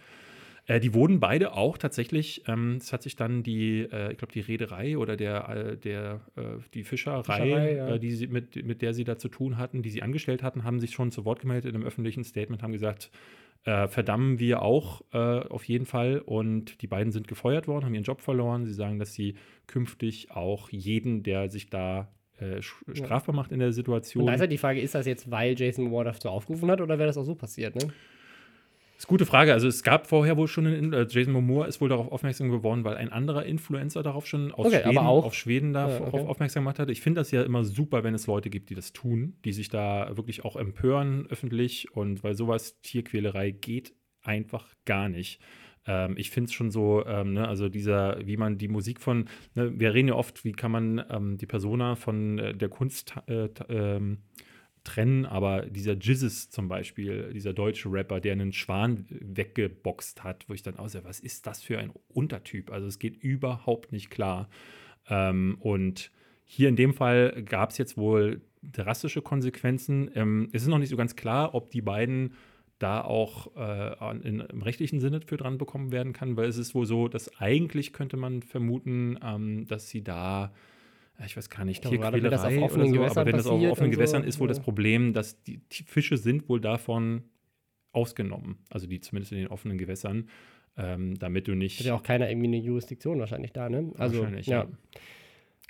[0.66, 4.32] Äh, die wurden beide auch tatsächlich, ähm, es hat sich dann die, äh, ich glaube,
[4.32, 6.42] die Reederei oder der, äh, der, äh,
[6.74, 7.96] die Fischerei, Fischerei, ja.
[7.96, 10.64] äh, die sie, mit, mit der sie da zu tun hatten, die sie angestellt hatten,
[10.64, 13.12] haben sich schon zu Wort gemeldet in einem öffentlichen Statement, haben gesagt,
[13.66, 16.20] äh, verdammen wir auch äh, auf jeden Fall.
[16.20, 18.66] Und die beiden sind gefeuert worden, haben ihren Job verloren.
[18.66, 19.36] Sie sagen, dass sie
[19.68, 24.22] künftig auch jeden, der sich da äh, strafbar macht in der Situation.
[24.22, 26.82] Und da ist halt die Frage, ist das jetzt, weil Jason Moore dazu aufgerufen hat
[26.82, 27.90] oder wäre das auch so passiert, ne?
[29.00, 29.54] Das ist eine gute Frage.
[29.54, 32.84] Also es gab vorher wohl schon, einen, äh, Jason Momoa ist wohl darauf aufmerksam geworden,
[32.84, 36.28] weil ein anderer Influencer darauf schon aus Okay, Schweden, auch- auf Schweden darauf okay.
[36.28, 36.90] aufmerksam gemacht hat.
[36.90, 39.70] Ich finde das ja immer super, wenn es Leute gibt, die das tun, die sich
[39.70, 45.40] da wirklich auch empören öffentlich und weil sowas Tierquälerei geht einfach gar nicht.
[45.88, 49.30] Ähm, ich finde es schon so, ähm, ne, also dieser, wie man die Musik von,
[49.56, 53.14] ne, wir reden ja oft, wie kann man ähm, die Persona von äh, der Kunst
[53.28, 54.18] äh, ähm,
[54.90, 60.54] trennen, aber dieser Jizzes zum Beispiel, dieser deutsche Rapper, der einen Schwan weggeboxt hat, wo
[60.54, 62.72] ich dann aussehe, was ist das für ein Untertyp?
[62.72, 64.50] Also es geht überhaupt nicht klar.
[65.08, 66.12] Ähm, und
[66.46, 70.10] hier in dem Fall gab es jetzt wohl drastische Konsequenzen.
[70.16, 72.34] Ähm, es ist noch nicht so ganz klar, ob die beiden
[72.80, 76.74] da auch äh, in, im rechtlichen Sinne für dran bekommen werden kann, weil es ist
[76.74, 80.52] wohl so, dass eigentlich könnte man vermuten, ähm, dass sie da,
[81.26, 82.12] ich weiß gar nicht, wenn das auf
[82.50, 84.58] Tierquälerei offenen so, Gewässern aber wenn das auf offenen und so, Gewässern ist wohl das
[84.58, 84.64] ja.
[84.64, 87.24] Problem, dass die, die Fische sind wohl davon
[87.92, 90.30] ausgenommen, also die zumindest in den offenen Gewässern,
[90.78, 93.92] ähm, damit du nicht Hat ja auch keiner irgendwie eine Jurisdiktion wahrscheinlich da, ne?
[93.98, 94.68] Also, Wahrscheinlich, ja.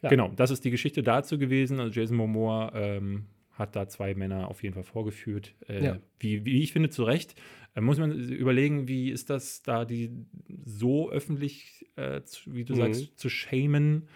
[0.03, 0.09] ja.
[0.09, 1.79] Genau, das ist die Geschichte dazu gewesen.
[1.79, 5.55] Also Jason Momoa ähm, hat da zwei Männer auf jeden Fall vorgeführt.
[5.67, 5.99] Äh, Ja.
[6.19, 7.35] wie, wie ich finde, zu Recht.
[7.75, 10.11] Äh, muss man überlegen, wie ist das da, die
[10.63, 12.77] so öffentlich, äh, zu, wie du Mhm.
[12.77, 14.07] sagst, zu shamen.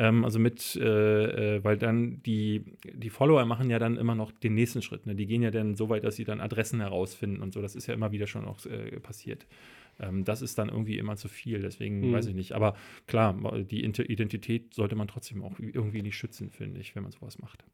[0.00, 4.32] Ähm, also mit, äh, äh, weil dann die, die Follower machen ja dann immer noch
[4.32, 5.04] den nächsten Schritt.
[5.04, 5.14] Ne?
[5.14, 7.60] Die gehen ja dann so weit, dass sie dann Adressen herausfinden und so.
[7.60, 9.46] Das ist ja immer wieder schon auch äh, passiert.
[10.00, 12.12] Ähm, das ist dann irgendwie immer zu viel, deswegen Mhm.
[12.14, 12.52] weiß ich nicht.
[12.52, 17.12] Aber klar, die Identität sollte man trotzdem auch irgendwie nicht schützen, finde ich, wenn man
[17.12, 17.66] sowas macht.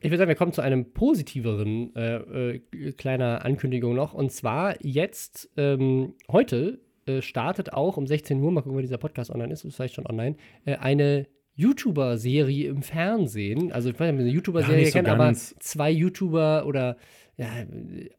[0.00, 4.14] Ich würde sagen, wir kommen zu einem positiveren äh, äh, kleiner Ankündigung noch.
[4.14, 8.96] Und zwar jetzt, ähm, heute äh, startet auch um 16 Uhr, mal gucken, wann dieser
[8.96, 11.26] Podcast online ist, ist vielleicht schon online, äh, eine
[11.60, 13.72] YouTuber-Serie im Fernsehen.
[13.72, 16.96] Also ich weiß nicht, ob eine YouTuber-Serie so kennt, aber zwei YouTuber oder
[17.36, 17.46] ja,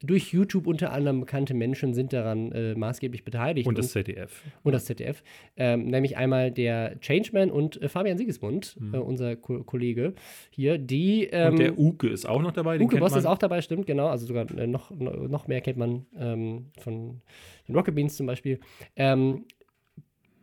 [0.02, 3.68] durch YouTube unter anderem bekannte Menschen sind daran äh, maßgeblich beteiligt.
[3.68, 4.42] Und das ZDF.
[4.64, 5.22] und das ZDF.
[5.58, 8.96] Ähm, nämlich einmal der Changeman und äh, Fabian Sigismund, Mhm.
[8.96, 10.16] äh, unser Ko Kollege
[10.50, 11.26] hier, die.
[11.32, 12.80] Ähm, Und der Uke ist auch noch dabei.
[12.80, 14.08] Uke Boss ist auch dabei, stimmt, genau.
[14.08, 17.22] Also sogar äh, noch, noch noch mehr kennt man ähm, von
[17.68, 18.60] den Rocket Beans zum Beispiel.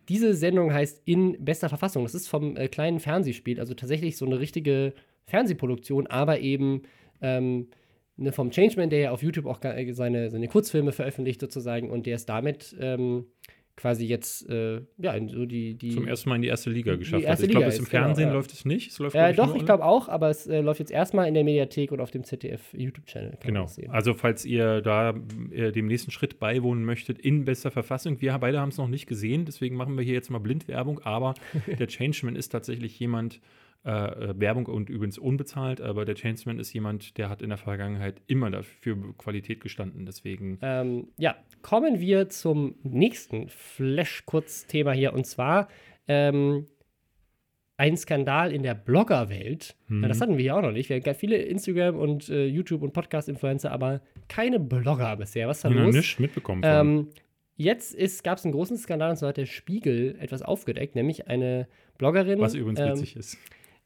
[0.08, 2.04] Diese Sendung heißt In bester Verfassung.
[2.04, 4.94] Das ist vom äh, kleinen Fernsehspiel, also tatsächlich so eine richtige
[5.26, 6.82] Fernsehproduktion, aber eben
[7.20, 7.68] ähm,
[8.16, 12.06] ne, vom Changeman, der ja auf YouTube auch äh, seine, seine Kurzfilme veröffentlicht sozusagen und
[12.06, 13.26] der ist damit ähm,
[13.78, 17.22] quasi jetzt äh, ja so die, die Zum ersten Mal in die erste Liga geschafft
[17.22, 17.48] erste hat.
[17.48, 18.34] Ich glaube, im genau, Fernsehen ja.
[18.34, 18.90] läuft es nicht.
[18.90, 21.44] Es läuft, äh, doch, ich glaube auch, aber es äh, läuft jetzt erstmal in der
[21.44, 23.38] Mediathek und auf dem ZDF YouTube-Channel.
[23.40, 23.66] Genau.
[23.88, 25.14] Also, falls ihr da
[25.52, 28.20] äh, dem nächsten Schritt beiwohnen möchtet, in bester Verfassung.
[28.20, 31.00] Wir beide haben es noch nicht gesehen, deswegen machen wir hier jetzt mal Blindwerbung.
[31.04, 31.34] Aber
[31.78, 33.40] der Changeman ist tatsächlich jemand,
[33.84, 37.58] äh, äh, Werbung und übrigens unbezahlt, aber der Changeman ist jemand, der hat in der
[37.58, 40.04] Vergangenheit immer dafür Qualität gestanden.
[40.04, 45.68] Deswegen, Ähm, ja, kommen wir zum nächsten Flash-Kurzthema hier und zwar
[46.08, 46.66] ähm,
[47.76, 49.76] ein Skandal in der Bloggerwelt.
[49.86, 50.02] Mhm.
[50.02, 50.88] Ja, das hatten wir ja auch noch nicht.
[50.88, 55.46] Wir haben ganz viele Instagram- und äh, YouTube- und Podcast-Influencer, aber keine Blogger bisher.
[55.46, 55.94] Was ist da noch los?
[55.94, 56.62] nichts mitbekommen.
[56.64, 57.08] Ähm,
[57.56, 61.68] jetzt gab es einen großen Skandal und zwar hat der Spiegel etwas aufgedeckt, nämlich eine
[61.98, 62.40] Bloggerin.
[62.40, 63.38] was übrigens ähm, witzig ist.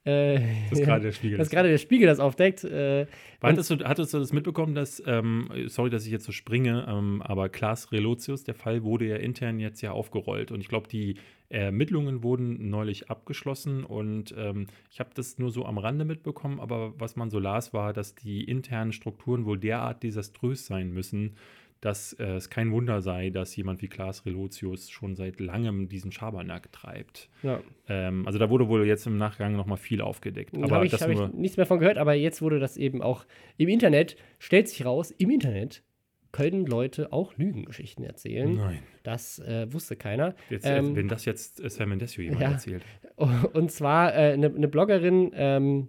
[0.04, 1.38] Äh, Das ist gerade der Spiegel.
[1.38, 2.64] dass gerade der Spiegel das aufdeckt.
[2.64, 3.06] Äh,
[3.40, 7.22] Hattest du, hattest du das mitbekommen, dass, ähm, sorry, dass ich jetzt so springe, ähm,
[7.22, 11.16] aber Klaas Relotius, der Fall wurde ja intern jetzt ja aufgerollt und ich glaube, die
[11.48, 16.94] Ermittlungen wurden neulich abgeschlossen und ähm, ich habe das nur so am Rande mitbekommen, aber
[16.98, 21.34] was man so las, war, dass die internen Strukturen wohl derart desaströs sein müssen,
[21.82, 26.12] dass äh, es kein Wunder sei, dass jemand wie Klaas Relotius schon seit langem diesen
[26.12, 27.28] Schabernack treibt.
[27.42, 27.60] ja.
[27.88, 30.56] Ähm, also da wurde wohl jetzt im Nachgang nochmal viel aufgedeckt.
[30.56, 33.02] Da Aber habe ich, hab ich nichts mehr von gehört, aber jetzt wurde das eben
[33.02, 35.82] auch im Internet, stellt sich raus, im Internet
[36.30, 38.54] können Leute auch Lügengeschichten erzählen.
[38.54, 38.78] Nein.
[39.02, 40.34] Das äh, wusste keiner.
[40.50, 42.52] Jetzt, Ähm, wenn das jetzt äh, Sam Mendes jemand ja.
[42.52, 42.84] erzählt.
[43.52, 45.88] Und zwar eine äh, ne- ne Bloggerin, ähm,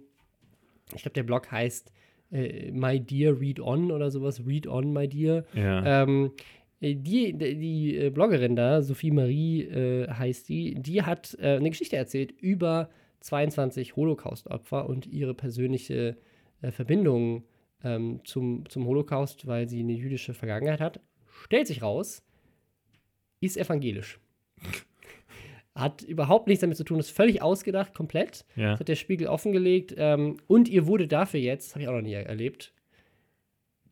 [0.92, 1.92] ich glaube, der Blog heißt
[2.30, 5.44] äh, My Dear Read On oder sowas, Read On, My Dear.
[5.54, 6.02] Ja.
[6.02, 6.32] Ähm,
[6.80, 11.70] äh, die, die, äh, Bloggerin da, Sophie Marie äh, heißt die, die hat äh, eine
[11.70, 16.16] Geschichte erzählt über 22 Holocaust-Opfer und ihre persönliche
[16.60, 17.44] äh, Verbindung
[17.82, 21.00] ähm, zum, zum Holocaust, weil sie eine jüdische Vergangenheit hat.
[21.44, 22.22] Stellt sich raus,
[23.40, 24.20] ist evangelisch.
[25.74, 28.44] Hat überhaupt nichts damit zu tun, ist völlig ausgedacht, komplett.
[28.54, 28.72] Ja.
[28.72, 29.94] Das hat der Spiegel offengelegt.
[29.96, 32.72] Ähm, und ihr wurde dafür jetzt, habe ich auch noch nie erlebt,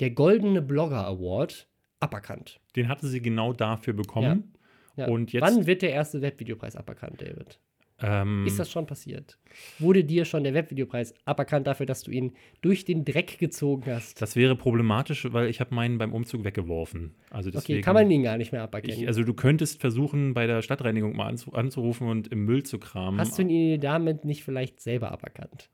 [0.01, 1.66] der Goldene Blogger Award
[2.01, 2.61] aberkannt.
[2.77, 4.55] Den hatte sie genau dafür bekommen.
[4.97, 5.07] Ja.
[5.09, 7.59] Und jetzt- Wann wird der erste Webvideopreis aberkannt, David?
[8.03, 9.38] Ähm, Ist das schon passiert?
[9.79, 14.21] Wurde dir schon der Webvideopreis aberkannt dafür, dass du ihn durch den Dreck gezogen hast?
[14.21, 17.15] das wäre problematisch, weil ich habe meinen beim Umzug weggeworfen.
[17.31, 19.03] Also deswegen, okay, kann man ihn gar nicht mehr aberkennen.
[19.03, 22.79] ich, Also du könntest versuchen, bei der Stadtreinigung mal anzu anzurufen und im Müll zu
[22.79, 23.21] kramen.
[23.21, 25.71] Hast du ihn damit nicht vielleicht selber aberkannt?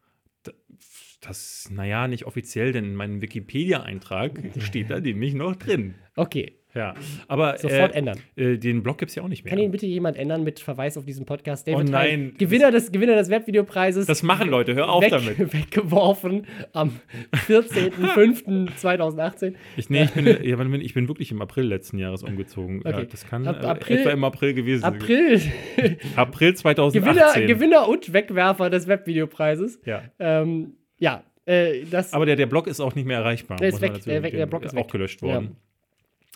[1.21, 5.95] das, naja, nicht offiziell, denn in meinem Wikipedia-Eintrag steht da nämlich noch drin.
[6.17, 6.92] Okay, Ja,
[7.28, 8.18] aber sofort äh, ändern.
[8.37, 9.50] äh, den Blog gibt es ja auch nicht mehr.
[9.50, 11.66] Kann ihn bitte jemand ändern mit Verweis auf diesen Podcast?
[11.68, 12.11] Oh David nein.
[12.11, 14.07] Hein, Gewinner des, Gewinner des Webvideopreises.
[14.07, 15.38] das machen Leute, hör auf weg, damit.
[15.54, 17.00] weggeworfen am
[17.46, 19.54] 14.05.2018.
[19.76, 22.83] Ich, nee, ich bin, ja, bin, ich bin wirklich im April letzten Jahres umgezogen.
[22.85, 23.07] Ja, Okay.
[23.11, 24.94] das kann Ab- äh, April- etwa im April gewesen sein.
[24.94, 25.40] April.
[26.16, 27.02] April 2018.
[27.02, 29.81] Gewinner, Gewinner und Wegwerfer des Webvideopreises.
[29.85, 30.02] Ja.
[30.18, 32.12] Ähm, ja, äh, das.
[32.12, 33.59] Aber der, der Blog ist auch nicht mehr erreichbar.
[33.59, 34.46] Der ist weg, der weg- der.
[34.46, 34.90] Blog ist auch weg.
[34.92, 35.44] gelöscht worden.
[35.44, 35.50] Ja.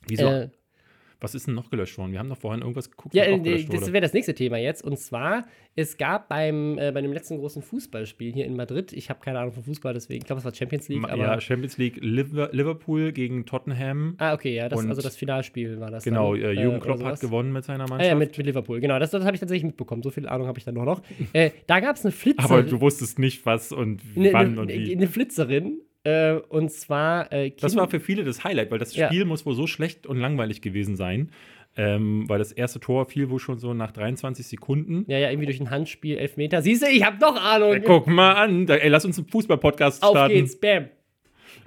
[0.09, 0.27] Wieso?
[0.27, 0.49] äh,
[1.21, 2.11] Was ist denn noch gelöscht worden?
[2.11, 4.83] Wir haben doch vorhin irgendwas geguckt, Ja, äh, das wäre das nächste Thema jetzt.
[4.83, 9.09] Und zwar, es gab beim, äh, bei dem letzten großen Fußballspiel hier in Madrid, ich
[9.09, 11.23] habe keine Ahnung von Fußball, deswegen, ich glaube, es war Champions League, Ma- aber.
[11.23, 14.17] ja, Champions League Liver- Liverpool gegen Tottenham.
[14.19, 16.03] ah, okay, ja, das, Und- also das Finalspiel war das.
[16.03, 18.09] Genau, dann, äh, Jürgen oder Klopp hat gewonnen mit seiner Ah, Mannschaft.
[18.09, 18.99] ja, mit, mit Liverpool, genau.
[18.99, 20.03] Das, das habe ich tatsächlich mitbekommen.
[20.03, 21.03] So viel Ahnung habe ich dann noch.
[21.35, 22.51] äh, da gab es eine Flitzerin.
[22.51, 24.97] aber du wusstest nicht, was und wann eine, und wie.
[24.97, 25.79] eine Flitzerin.
[26.05, 27.33] Äh, und zwar.
[27.33, 29.07] Äh, Das war für viele das Highlight, weil das Ja.
[29.07, 31.31] Spiel muss wohl so schlecht und langweilig gewesen sein.
[31.75, 35.05] Ähm, weil das erste Tor fiel wohl schon so nach 23 Sekunden.
[35.09, 36.61] Ja, ja, irgendwie durch ein Handspiel, Elfmeter.
[36.61, 37.73] Siehst du, ich habe doch Ahnung.
[37.73, 40.35] Äh, Guck mal an, da, ey, lass uns einen Fußball-Podcast Auf starten.
[40.35, 40.89] geht's, bam.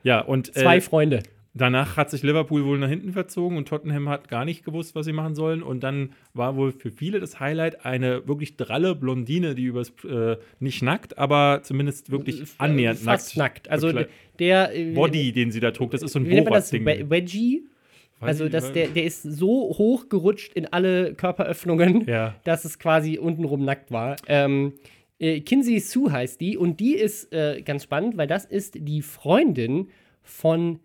[0.03, 1.23] Ja, und Zwei äh, Freunde.
[1.55, 5.05] Danach hat sich Liverpool wohl nach hinten verzogen und Tottenham hat gar nicht gewusst, was
[5.05, 5.63] sie machen sollen.
[5.63, 10.37] Und dann war wohl für viele das Highlight eine wirklich dralle Blondine, die übers, äh,
[10.59, 13.69] nicht nackt, aber zumindest wirklich annähernd Fast nackt.
[13.71, 14.75] Also bekle- der.
[14.75, 16.29] äh, Body, den sie da trug, das ist so ein?
[16.29, 16.85] Borat-Ding.
[16.85, 17.63] We- Wedgie?
[18.21, 22.35] Also das, der, der ist so hoch gerutscht in alle Körperöffnungen, Ja.
[22.43, 24.15] dass es quasi untenrum nackt war.
[24.27, 24.73] Ähm,
[25.19, 29.01] äh, Kinsey Sue heißt die und die ist äh, ganz spannend, weil das ist die
[29.01, 29.89] Freundin
[30.23, 30.79] von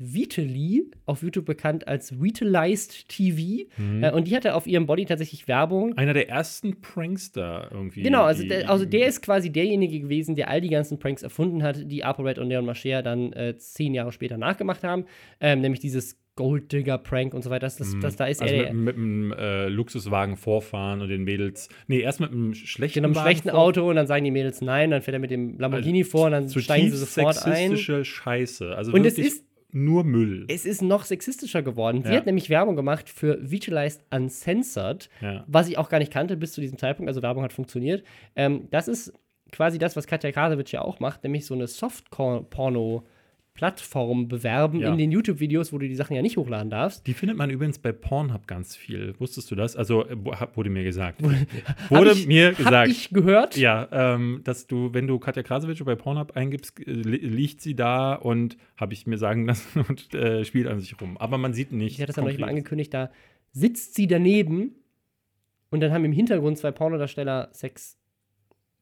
[0.00, 3.64] Vitali, auf YouTube bekannt als Vitalized TV.
[3.76, 4.02] Mhm.
[4.02, 5.96] Äh, und die hatte auf ihrem Body tatsächlich Werbung.
[5.98, 8.02] Einer der ersten Prankster irgendwie.
[8.02, 11.62] Genau, also der, also der ist quasi derjenige gewesen, der all die ganzen Pranks erfunden
[11.62, 15.04] hat, die ApoRed und Leon Mascher dann äh, zehn Jahre später nachgemacht haben.
[15.38, 17.66] Ähm, nämlich dieses Gold Digger Prank und so weiter.
[17.66, 21.24] Das, das, das, da ist also er mit, mit einem äh, Luxuswagen vorfahren und den
[21.24, 21.68] Mädels.
[21.86, 24.62] Nee, erst mit einem schlechten in einem Wagen schlechten Auto und dann sagen die Mädels
[24.62, 27.76] nein, dann fährt er mit dem Lamborghini vor und dann steigen sie sofort ein.
[27.76, 28.74] Scheiße.
[28.74, 30.46] Also Und es ist- nur Müll.
[30.48, 32.02] Es ist noch sexistischer geworden.
[32.04, 32.16] Sie Ja.
[32.18, 35.44] hat nämlich Werbung gemacht für Vitalized Uncensored, Ja.
[35.46, 37.08] was ich auch gar nicht kannte bis zu diesem Zeitpunkt.
[37.08, 38.02] Also Werbung hat funktioniert.
[38.36, 39.12] Ähm, das ist
[39.52, 41.66] quasi das, was Katja Krasowitsch ja auch macht, nämlich so eine
[43.58, 44.92] Soft-Porno-Plattform bewerben Ja.
[44.92, 47.06] in den YouTube-Videos, wo du die Sachen ja nicht hochladen darfst.
[47.06, 49.14] Die findet man übrigens bei Pornhub ganz viel.
[49.18, 49.76] Wusstest du das?
[49.76, 51.22] Also hab- wurde mir gesagt.
[51.22, 52.90] Hab wurde ich, mir Hab gesagt.
[52.90, 53.56] ich gehört.
[53.56, 57.74] Ja, ähm, dass du, wenn du Katja Krasowitsch bei Pornhub eingibst, äh, li- liegt sie
[57.74, 61.16] da und habe ich mir sagen lassen und äh, spielt an sich rum.
[61.18, 61.94] Aber man sieht nicht.
[61.94, 63.10] Ich hatte das ja noch nicht mal angekündigt, da
[63.52, 64.74] sitzt sie daneben
[65.70, 67.98] und dann haben im Hintergrund zwei Pornodarsteller Sex,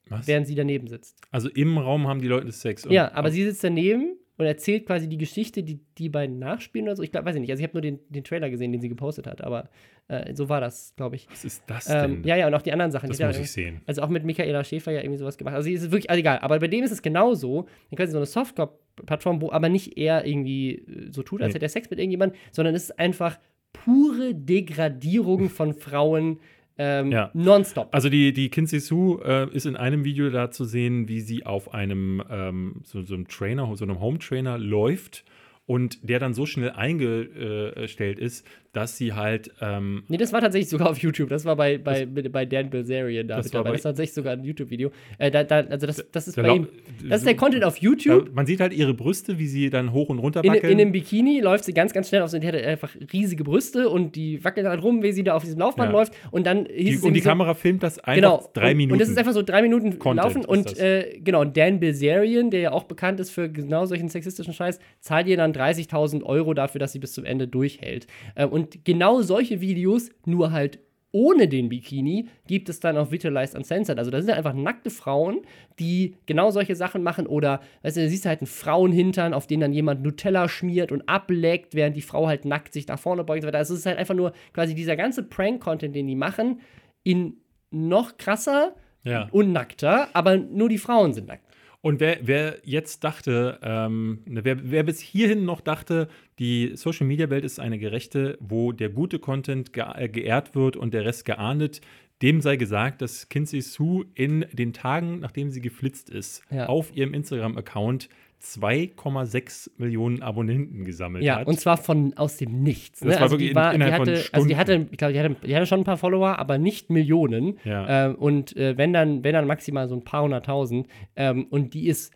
[0.08, 0.26] Was?
[0.26, 1.20] während sie daneben sitzt.
[1.30, 2.86] Also im Raum haben die Leute Sex.
[2.88, 6.96] Ja, aber sie sitzt daneben und erzählt quasi die Geschichte, die die beiden nachspielen oder
[6.96, 7.02] so.
[7.02, 7.50] Ich glaube, weiß ich nicht.
[7.50, 9.68] Also ich habe nur den, den Trailer gesehen, den sie gepostet hat, aber
[10.06, 11.28] äh, so war das, glaube ich.
[11.30, 12.12] Was ist das denn?
[12.18, 13.08] Ähm, ja, ja, und auch die anderen Sachen.
[13.08, 13.82] das muss ja- ich sehen.
[13.86, 15.54] Also auch mit Michaela Schäfer ja irgendwie sowas gemacht.
[15.56, 16.38] Also es ist wirklich, also egal.
[16.38, 17.66] Aber bei dem ist es genauso.
[17.90, 21.54] Dann quasi so eine Softcore-Plattform, wo aber nicht er irgendwie äh, so tut, als Nee.
[21.56, 23.38] hätte er Sex mit irgendjemandem, sondern es ist einfach
[23.72, 26.38] pure Degradierung von Frauen
[26.78, 27.30] ähm, Ja.
[27.34, 27.88] nonstop.
[27.92, 31.44] Also die, die Kinsey Sue äh, ist in einem Video da zu sehen, wie sie
[31.44, 35.24] auf einem ähm, so, so einem Trainer, so einem Home-Trainer läuft
[35.66, 40.68] und der dann so schnell eingestellt ist, dass sie halt ähm, Nee, das war tatsächlich
[40.68, 41.28] sogar auf YouTube.
[41.30, 43.70] Das war bei, bei, bei Dan Bilzerian da Das mit war dabei.
[43.70, 44.90] bei- Das war tatsächlich sogar ein YouTube-video.
[45.18, 46.68] Äh, da, da, also das, das ist der bei ihm.
[47.08, 48.30] Das ist der Content auf YouTube.
[48.34, 50.72] man sieht halt ihre Brüste, wie sie dann hoch und runter In, wackeln.
[50.72, 52.30] in einem Bikini läuft sie ganz, ganz schnell auf.
[52.30, 55.58] so- hat einfach riesige Brüste und die wackelt halt rum, wie sie da auf diesem
[55.60, 55.98] Laufband Ja.
[55.98, 56.12] läuft.
[56.30, 58.50] Und dann hieß die, es und die so- Kamera filmt das einfach Genau.
[58.52, 58.92] drei Minuten.
[58.92, 60.44] Und das ist einfach so drei Minuten Content laufen.
[60.44, 60.78] Und das.
[60.78, 65.26] äh, genau, Dan Bilzerian, der ja auch bekannt ist für genau solchen sexistischen Scheiß, zahlt
[65.26, 68.06] ihr dann 30.000 Euro dafür, dass sie bis zum Ende durchhält.
[68.34, 73.10] Äh, und und genau solche Videos, nur halt ohne den Bikini, gibt es dann auf
[73.10, 73.98] Vitalized Uncensored.
[73.98, 75.40] Also da sind einfach nackte Frauen,
[75.78, 77.26] die genau solche Sachen machen.
[77.26, 80.92] Oder, weißt du, da siehst du halt einen Frauenhintern, auf den dann jemand Nutella schmiert
[80.92, 83.58] und ableckt, während die Frau halt nackt sich nach vorne beugt und so weiter.
[83.58, 86.60] Also es ist halt einfach nur quasi dieser ganze Prank-Content, den die machen,
[87.04, 87.38] in
[87.70, 89.28] noch krasser Ja.
[89.30, 91.47] und nackter, aber nur die Frauen sind nackt.
[91.80, 96.08] Und wer, wer jetzt dachte, ähm, ne, wer, wer bis hierhin noch dachte,
[96.40, 100.92] die Social Media Welt ist eine gerechte, wo der gute Content ge geehrt wird und
[100.92, 101.80] der Rest geahndet,
[102.22, 106.66] dem sei gesagt, dass Kinsey Sue in den Tagen, nachdem sie geflitzt ist, Ja.
[106.66, 108.08] auf ihrem Instagram-Account
[108.40, 111.46] 2,6 Millionen Abonnenten gesammelt Ja, hat.
[111.46, 113.02] und zwar von aus dem Nichts.
[113.02, 113.08] Ne?
[113.08, 114.88] Das war also wirklich die war, in- die innerhalb von hatte, also die hatte, Stunden.
[114.92, 117.58] ich glaube, die hatte, die hatte schon ein paar Follower, aber nicht Millionen.
[117.64, 118.06] Ja.
[118.06, 120.86] Ähm, und äh, wenn dann, wenn dann maximal so ein paar hunderttausend.
[121.16, 122.12] Ähm, und die ist,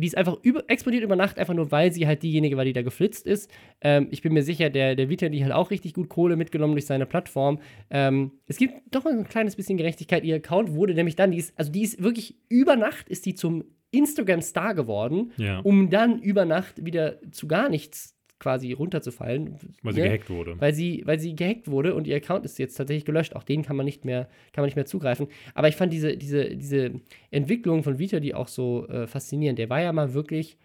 [0.00, 2.72] die ist einfach über, explodiert über Nacht, einfach nur, weil sie halt diejenige war, die
[2.72, 3.50] da geflitzt ist.
[3.80, 6.74] Ähm, ich bin mir sicher, der, der Vita, die hat auch richtig gut Kohle mitgenommen
[6.74, 7.58] durch seine Plattform.
[7.90, 10.24] Ähm, es gibt doch ein kleines bisschen Gerechtigkeit.
[10.24, 13.34] Ihr Account wurde nämlich dann, die ist, also die ist wirklich über Nacht ist die
[13.34, 15.60] zum Instagram-Star geworden, Ja.
[15.60, 19.56] um dann über Nacht wieder zu gar nichts quasi runterzufallen.
[19.82, 20.06] weil sie ne?
[20.06, 20.60] gehackt wurde.
[20.60, 23.34] weil sie, weil sie gehackt wurde und ihr Account ist jetzt tatsächlich gelöscht.
[23.34, 25.28] Auch den kann man nicht mehr, kann man nicht mehr zugreifen.
[25.54, 29.58] Aber ich fand diese, diese, diese Entwicklung von Vita, die auch so äh, faszinierend.
[29.58, 30.56] Der war ja mal wirklich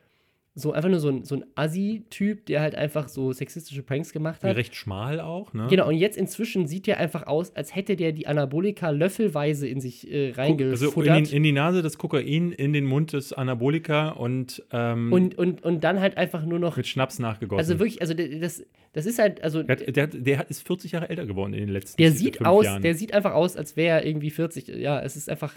[0.56, 4.44] so einfach nur so ein, so ein Assi-Typ, der halt einfach so sexistische Pranks gemacht
[4.44, 4.56] hat.
[4.56, 5.66] Recht schmal auch, ne?
[5.68, 9.82] Genau, und jetzt inzwischen sieht der einfach aus, als hätte der die Anabolika löffelweise in
[9.82, 11.18] sich äh, Also reingefuttert.
[11.18, 15.36] in, die- in die Nase das Kokain, in den Mund des Anabolika und, ähm, und,
[15.40, 16.78] und, und dann halt einfach nur noch.
[16.78, 17.58] mit Schnaps nachgegossen.
[17.60, 18.64] Also wirklich, also das,
[18.94, 21.98] das ist halt, also der, der, der ist 40 Jahre älter geworden in den letzten
[22.00, 22.82] der fünf sieht aus, Jahren.
[22.84, 24.68] der sieht einfach aus, als wäre er irgendwie 40.
[24.68, 25.54] Ja, es ist einfach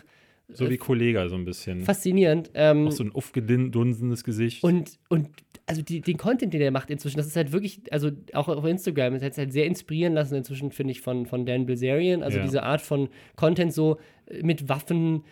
[0.48, 1.80] so wie Kollega so ein bisschen.
[1.82, 2.50] faszinierend.
[2.54, 4.62] Ähm, Auch so ein aufgedunsenes Gesicht.
[4.62, 5.28] und, und
[5.66, 8.64] also die, den Content, den er macht inzwischen, das ist halt wirklich, also auch auf
[8.64, 12.22] Instagram, das hat es halt sehr inspirieren lassen inzwischen, finde ich, von, von Dan Bilzerian.
[12.22, 12.44] Also Ja.
[12.44, 15.24] diese Art von Content so äh, mit Waffen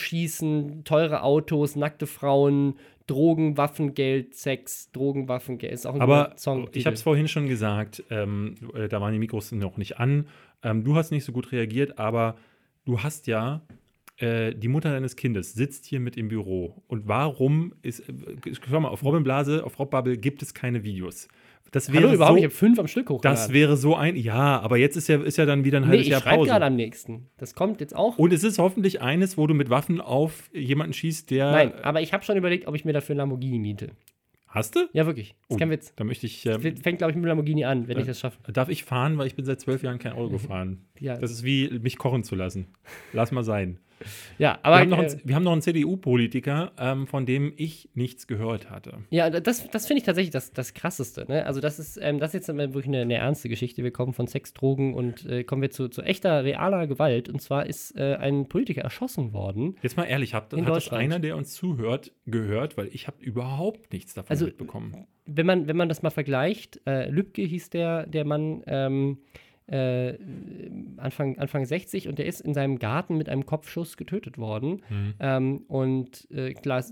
[0.00, 2.74] rumschießen, teure Autos, nackte Frauen,
[3.06, 5.72] Drogen, Waffengeld, Sex, Drogen, Waffengeld.
[5.72, 6.68] Ist auch ein Aber guter Song.
[6.72, 10.26] ich habe es vorhin schon gesagt, ähm, äh, da waren die Mikros noch nicht an.
[10.62, 12.36] Ähm, du hast nicht so gut reagiert, aber
[12.84, 13.62] du hast ja
[14.20, 16.82] äh, die Mutter deines Kindes sitzt hier mit im Büro.
[16.86, 18.12] Und warum ist, äh,
[18.68, 21.28] schau mal, auf Robin Blase, auf Rob Bubble gibt es keine Videos.
[21.72, 23.40] Das wäre Hallo, überhaupt, ich so, habe fünf am Stück hochgeladen.
[23.40, 25.88] das wäre so ein, ja, aber jetzt ist ja, ist ja dann wieder ein nee,
[25.90, 26.50] halbes ich Jahr Pause.
[26.50, 27.28] gerade am nächsten.
[27.36, 28.18] Das kommt jetzt auch.
[28.18, 31.52] Und es ist hoffentlich eines, wo du mit Waffen auf jemanden schießt, der.
[31.52, 33.92] Nein, aber ich habe schon überlegt, ob ich mir dafür einen Lamborghini miete.
[34.48, 34.80] Hast du?
[34.92, 35.28] Ja, wirklich.
[35.28, 35.92] Das ist Oh, kein Witz.
[35.94, 36.44] Da möchte ich.
[36.44, 38.38] ähm, Fängt, glaube ich, mit dem Lamborghini an, wenn ich das schaffe.
[38.52, 40.86] Darf ich fahren, weil ich bin seit zwölf Jahren kein Auto gefahren.
[40.98, 41.16] Ja.
[41.18, 42.66] Das ist wie mich kochen zu lassen.
[43.12, 43.78] Lass mal sein.
[44.38, 47.52] Ja, Wir aber haben noch äh, einen, wir haben noch einen CDU-Politiker, ähm, von dem
[47.56, 48.98] ich nichts gehört hatte.
[49.10, 51.26] ja, das, das finde ich tatsächlich das, das Krasseste.
[51.28, 51.46] Ne?
[51.46, 53.82] Also das ist, ähm, das ist jetzt wirklich eine, eine ernste Geschichte.
[53.84, 57.28] Wir kommen von Sex, Drogen und äh, kommen wir zu, zu echter, realer Gewalt.
[57.28, 59.76] Und zwar ist äh, ein Politiker erschossen worden.
[59.82, 62.76] Jetzt mal ehrlich, hat, hat das einer, der uns zuhört, gehört?
[62.76, 65.06] Weil ich habe überhaupt nichts davon Also, mitbekommen.
[65.26, 69.18] Wenn man, wenn man das mal vergleicht, äh, Lübcke hieß der, der Mann, ähm,
[69.70, 70.18] äh,
[70.96, 74.82] Anfang, Anfang 60 und der ist in seinem Garten mit einem Kopfschuss getötet worden.
[74.88, 75.14] Hm.
[75.20, 76.84] Ähm, und äh, klar,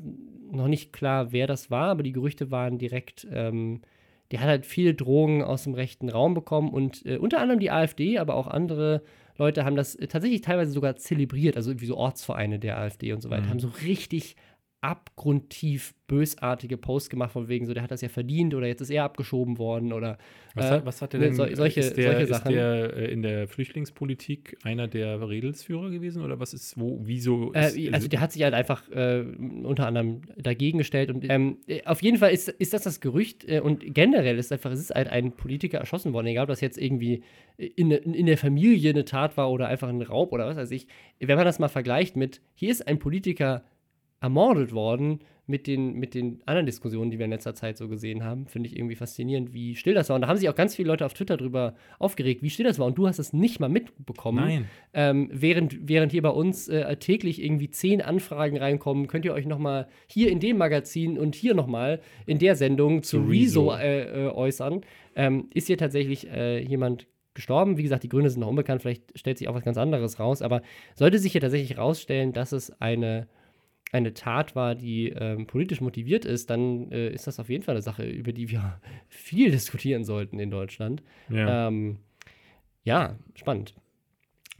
[0.50, 3.82] noch nicht klar, wer das war, aber die Gerüchte waren direkt, ähm,
[4.30, 7.70] der hat halt viele Drogen aus dem rechten Raum bekommen und äh, unter anderem die
[7.70, 9.02] AfD, aber auch andere
[9.36, 13.22] Leute haben das äh, tatsächlich teilweise sogar zelebriert, also irgendwie so Ortsvereine der AfD und
[13.22, 13.50] so weiter, Mhm.
[13.50, 14.36] haben so richtig
[14.80, 18.88] abgrundtief bösartige Posts gemacht, von wegen so, der hat das ja verdient oder jetzt ist
[18.90, 20.16] er abgeschoben worden oder
[20.54, 21.34] Was, äh, hat, was hat der ne, denn?
[21.34, 22.52] sol- solche- ist der, solche ist Sachen.
[22.52, 26.22] der äh, in der Flüchtlingspolitik einer der Redelsführer gewesen?
[26.22, 27.52] Oder was ist, wo, wieso?
[27.52, 29.20] Ist, Äh, also der hat sich halt einfach äh,
[29.64, 33.44] unter anderem dagegen gestellt und ähm, äh, auf jeden Fall ist, ist das das Gerücht
[33.46, 36.60] äh, und generell ist einfach, es ist halt ein Politiker erschossen worden, egal ob das
[36.62, 37.22] jetzt irgendwie
[37.58, 40.86] in, in der Familie eine Tat war oder einfach ein Raub oder was weiß ich.
[41.18, 43.62] Wenn man das mal vergleicht mit, hier ist ein Politiker
[44.20, 48.22] ermordet worden mit den, mit den anderen Diskussionen, die wir in letzter Zeit so gesehen
[48.22, 50.16] haben, finde ich irgendwie faszinierend, wie still das war.
[50.16, 52.78] Und da haben sich auch ganz viele Leute auf Twitter drüber aufgeregt, wie still das
[52.78, 52.86] war.
[52.86, 54.44] Und du hast es nicht mal mitbekommen.
[54.44, 54.64] Nein.
[54.92, 59.46] Ähm, während, während hier bei uns äh, täglich irgendwie zehn Anfragen reinkommen, könnt ihr euch
[59.46, 63.72] noch mal hier in dem Magazin und hier noch mal in der Sendung zu Rezo.
[63.72, 64.82] äh, äh, äußern.
[65.16, 67.78] Ähm, ist hier tatsächlich äh, jemand gestorben?
[67.78, 70.42] Wie gesagt, die Gründe sind noch unbekannt, vielleicht stellt sich auch was ganz anderes raus,
[70.42, 70.60] aber
[70.94, 73.28] sollte sich hier tatsächlich rausstellen, dass es eine
[73.92, 77.74] eine Tat war, die ähm, politisch motiviert ist, dann äh, ist das auf jeden Fall
[77.74, 81.02] eine Sache, über die wir viel diskutieren sollten in Deutschland.
[81.28, 81.68] Ja.
[81.68, 81.98] Ähm,
[82.84, 83.74] ja, spannend.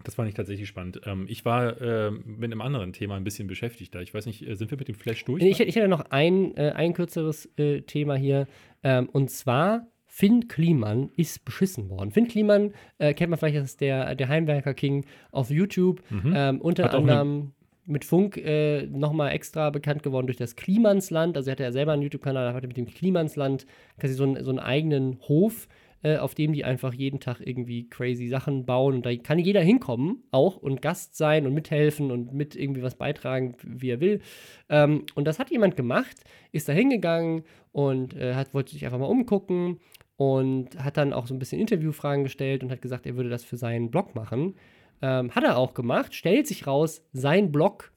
[0.04, 1.00] Das fand ich tatsächlich spannend.
[1.06, 4.00] Ähm, ich war äh, mit einem anderen Thema ein bisschen beschäftigt da.
[4.00, 5.42] Ich weiß nicht, äh, sind wir mit dem Flash durch?
[5.42, 8.46] Ich, ich hätte noch ein, äh, ein kürzeres äh, Thema hier.
[8.84, 12.12] Ähm, und zwar Finn Kliman ist beschissen worden.
[12.12, 16.00] Finn Kliman äh, kennt man vielleicht als der, der Heimwerker King auf YouTube.
[16.10, 16.32] Mhm.
[16.34, 17.52] Ähm, unter anderem
[17.88, 21.36] mit Funk äh, nochmal extra bekannt geworden durch das Klimansland.
[21.36, 23.66] Also er hatte ja selber einen YouTube-Kanal, hatte mit dem Klimansland
[23.98, 25.68] quasi so einen, so einen eigenen Hof,
[26.02, 28.96] äh, auf dem die einfach jeden Tag irgendwie crazy Sachen bauen.
[28.96, 32.94] Und da kann jeder hinkommen, auch und Gast sein und mithelfen und mit irgendwie was
[32.94, 34.20] beitragen, wie er will.
[34.68, 36.16] Ähm, und das hat jemand gemacht,
[36.52, 39.80] ist da hingegangen und äh, hat, wollte sich einfach mal umgucken
[40.16, 43.44] und hat dann auch so ein bisschen Interviewfragen gestellt und hat gesagt, er würde das
[43.44, 44.56] für seinen Blog machen.
[45.00, 47.92] Ähm, hat er auch gemacht, stellt sich raus, sein Blog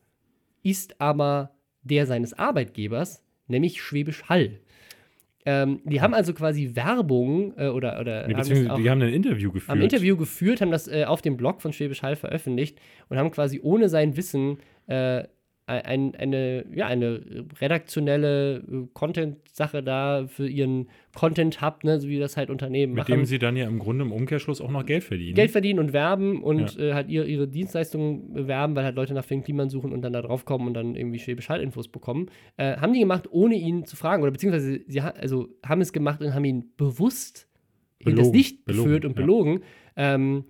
[0.63, 1.51] ist aber
[1.83, 4.59] der seines Arbeitgebers, nämlich Schwäbisch Hall.
[5.43, 9.13] Ähm, die haben also quasi Werbung äh, oder, oder Nee, haben auch die haben ein
[9.13, 9.69] Interview geführt.
[9.69, 12.79] haben Interview geführt, haben das äh, auf dem Blog von Schwäbisch Hall veröffentlicht
[13.09, 15.23] und haben quasi ohne sein Wissen äh,
[15.79, 22.37] ein, eine, ja, eine redaktionelle äh, Content-Sache da für ihren Content-Hub, ne, so wie das
[22.37, 23.11] halt Unternehmen Mit machen.
[23.11, 25.35] dem sie dann ja im Grunde im Umkehrschluss auch noch Geld verdienen.
[25.35, 29.25] Geld verdienen und werben und äh, halt ihre, ihre Dienstleistungen bewerben, weil halt Leute nach
[29.25, 32.29] Finn Kliman suchen und dann da drauf kommen und dann irgendwie Schwäbisch Hall-Infos bekommen.
[32.57, 35.93] Äh, haben die gemacht, ohne ihn zu fragen oder beziehungsweise sie ha also haben es
[35.93, 37.47] gemacht und haben ihn bewusst
[37.99, 38.37] in das Belogen.
[38.37, 39.21] Licht Belogen, geführt und ja.
[39.21, 39.63] belogen.
[39.95, 40.45] Ähm,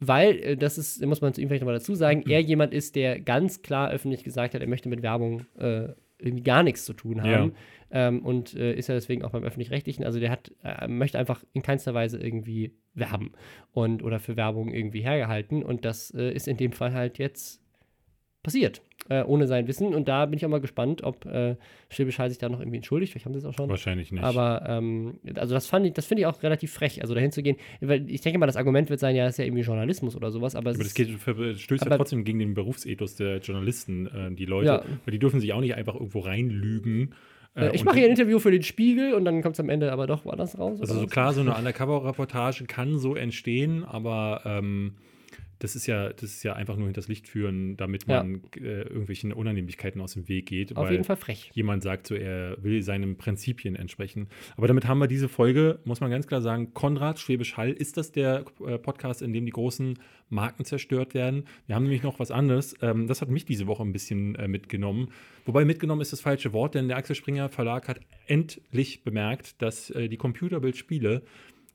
[0.00, 2.96] weil, äh, das ist, muss man zu ihm vielleicht nochmal dazu sagen, er jemand ist,
[2.96, 5.88] der ganz klar öffentlich gesagt hat, er möchte mit Werbung äh,
[6.18, 7.52] irgendwie gar nichts zu tun haben.
[7.92, 10.04] Ähm, und äh, ist ja deswegen auch beim Öffentlich-Rechtlichen.
[10.04, 13.32] Also der hat, äh, möchte einfach in keinster Weise irgendwie werben
[13.72, 15.62] und oder für Werbung irgendwie hergehalten.
[15.62, 17.60] Und das äh, ist in dem Fall halt jetzt
[18.42, 19.94] passiert, äh, ohne sein Wissen.
[19.94, 21.56] Und da bin ich auch mal gespannt, ob äh,
[21.90, 23.12] Schwäbisch Hall sich da noch irgendwie entschuldigt.
[23.12, 23.68] Vielleicht haben sie es auch schon.
[23.68, 24.22] Wahrscheinlich nicht.
[24.24, 27.42] Aber ähm, also das fand ich, das finde ich auch relativ frech, also dahin zu
[27.42, 27.56] gehen.
[27.80, 30.30] Weil ich denke mal, das Argument wird sein, ja, das ist ja irgendwie Journalismus oder
[30.30, 31.08] sowas, aber, es aber das geht,
[31.60, 34.66] stößt ja aber- trotzdem gegen den Berufsethos der Journalisten, äh, die Leute.
[34.66, 34.82] Ja.
[35.04, 37.14] Weil die dürfen sich auch nicht einfach irgendwo reinlügen.
[37.56, 39.92] äh, ich mache hier ein Interview für den Spiegel und dann kommt es am Ende
[39.92, 40.80] aber doch woanders raus.
[40.80, 44.94] Also so klar, so eine Undercover-Reportage kann so entstehen, aber ähm,
[45.60, 48.22] das ist ja, das ist ja einfach nur hinters Licht führen, damit Ja.
[48.22, 50.76] man äh, irgendwelchen Unannehmlichkeiten aus dem Weg geht.
[50.76, 51.50] Auf jeden Fall frech.
[51.54, 54.28] Jemand sagt so, er will seinen Prinzipien entsprechen.
[54.56, 57.96] Aber damit haben wir diese Folge, muss man ganz klar sagen, Konrad Schwäbisch Hall, ist
[57.96, 59.98] das der äh, Podcast, in dem die großen
[60.30, 61.44] Marken zerstört werden?
[61.66, 62.74] Wir haben nämlich noch was anderes.
[62.82, 65.08] Ähm, das hat mich diese Woche ein bisschen äh, mitgenommen.
[65.44, 69.90] Wobei mitgenommen ist das falsche Wort, denn der Axel Springer Verlag hat endlich bemerkt, dass
[69.90, 71.22] äh, die Computerbildspiele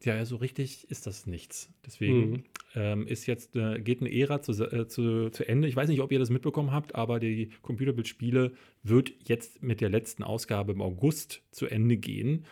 [0.03, 1.73] ja, so richtig ist das nichts.
[1.85, 2.43] Deswegen Mhm.
[2.75, 5.67] ähm, ist jetzt, äh, geht eine Ära zu, äh, zu, zu Ende.
[5.67, 8.51] Ich weiß nicht, ob ihr das mitbekommen habt, aber die Computerbildspiele
[8.83, 12.45] wird jetzt mit der letzten Ausgabe im August zu Ende gehen.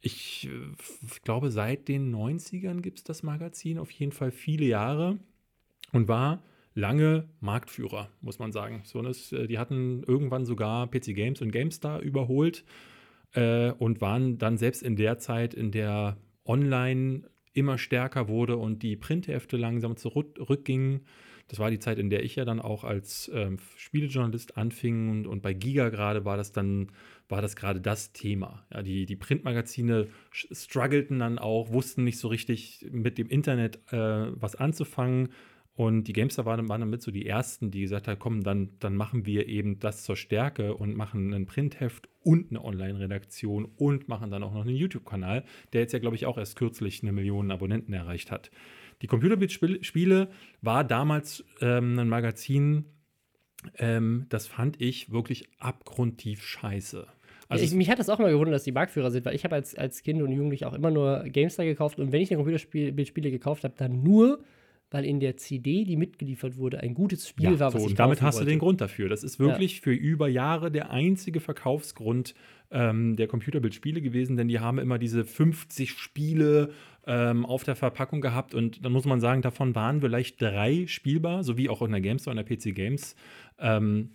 [0.00, 5.18] Ich äh, glaube, seit den 90ern gibt es das Magazin, auf jeden Fall viele Jahre
[5.92, 6.42] und war
[6.74, 8.82] lange Marktführer, muss man sagen.
[8.84, 12.64] So, das, äh, die hatten irgendwann sogar PC Games und GameStar überholt
[13.32, 16.16] äh, und waren dann selbst in der Zeit, in der
[16.48, 17.22] online
[17.52, 21.00] immer stärker wurde und die Printhefte langsam zurückgingen.
[21.48, 25.26] Das war die Zeit, in der ich ja dann auch als ähm, Spielejournalist anfing und,
[25.26, 26.92] und bei Giga gerade war das dann,
[27.28, 28.66] war das gerade das Thema.
[28.72, 34.30] Ja, die, die Printmagazine struggleten dann auch, wussten nicht so richtig mit dem Internet äh,
[34.40, 35.30] was anzufangen.
[35.78, 38.96] Und die Gamester waren, waren damit so die ersten, die gesagt haben, komm, dann, dann
[38.96, 44.32] machen wir eben das zur Stärke und machen ein Printheft und eine Online-Redaktion und machen
[44.32, 47.52] dann auch noch einen YouTube-Kanal, der jetzt ja, glaube ich, auch erst kürzlich eine Million
[47.52, 48.50] Abonnenten erreicht hat.
[49.02, 50.30] Die Computerspiele
[50.62, 52.86] war damals ähm, ein Magazin,
[53.76, 57.06] ähm, das fand ich wirklich abgrundtief scheiße.
[57.48, 59.54] Also ich, mich hat das auch mal gewundert, dass die Marktführer sind, weil ich habe
[59.54, 63.30] als, als Kind und Jugendlich auch immer nur GameStar gekauft und wenn ich eine Computerspiele
[63.30, 64.40] gekauft habe, dann nur,
[64.90, 67.90] weil in der CD, die mitgeliefert wurde, ein gutes Spiel Ja, war, so, was ich
[67.90, 68.50] und damit hast du wollte.
[68.50, 69.08] den Grund dafür.
[69.08, 72.34] Das ist wirklich für über Jahre der einzige Verkaufsgrund
[72.70, 76.70] ähm, der Computerbildspiele gewesen, denn die haben immer diese 50 Spiele
[77.06, 81.44] ähm, auf der Verpackung gehabt und dann muss man sagen, davon waren vielleicht drei spielbar,
[81.44, 83.14] so wie auch in der GameStore und der PC Games.
[83.58, 84.10] Ähm,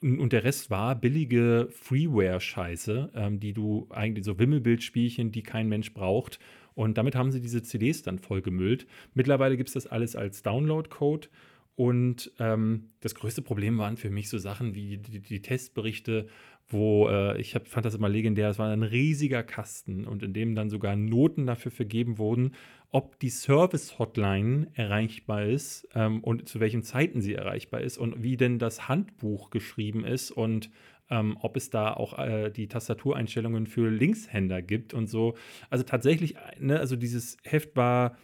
[0.00, 5.68] und und der Rest war billige Freeware-Scheiße, ähm, die du eigentlich so Wimmelbildspielchen, die kein
[5.68, 6.38] Mensch braucht.
[6.78, 8.86] Und damit haben sie diese CDs dann vollgemüllt.
[9.12, 11.26] Mittlerweile gibt es das alles als Download-Code.
[11.74, 16.28] Und ähm, das größte Problem waren für mich so Sachen wie die, die Testberichte,
[16.68, 20.32] wo äh, ich hab, fand das immer legendär, es war ein riesiger Kasten und in
[20.32, 22.52] dem dann sogar Noten dafür vergeben wurden,
[22.90, 28.36] ob die Service-Hotline erreichbar ist ähm, und zu welchen Zeiten sie erreichbar ist und wie
[28.36, 30.70] denn das Handbuch geschrieben ist und
[31.10, 35.34] ähm, ob es da auch äh, die Tastatureinstellungen für Linkshänder gibt und so.
[35.70, 38.16] Also tatsächlich, ne, also dieses Heft war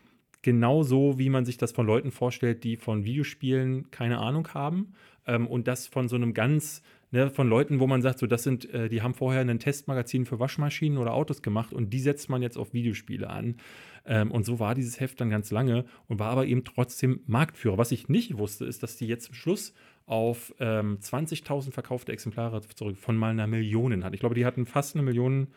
[0.43, 4.95] genau so, wie man sich das von Leuten vorstellt, die von Videospielen keine Ahnung haben
[5.27, 6.83] ähm, und das von so einem ganz
[7.15, 10.27] ne, von Leuten, wo man sagt, so das sind, äh, die haben vorher ein Testmagazin
[10.27, 13.57] für Waschmaschinen oder Autos gemacht und die setzt man jetzt auf Videospiele an.
[14.05, 17.79] Ähm, und so war dieses Heft dann ganz lange und war aber eben trotzdem Marktführer.
[17.79, 19.73] Was ich nicht wusste, ist, dass die jetzt zum Schluss
[20.07, 24.13] auf ähm, 20.000 verkaufte Exemplare zurück von mal einer Million hat.
[24.13, 25.49] Ich glaube, die hatten fast eine Million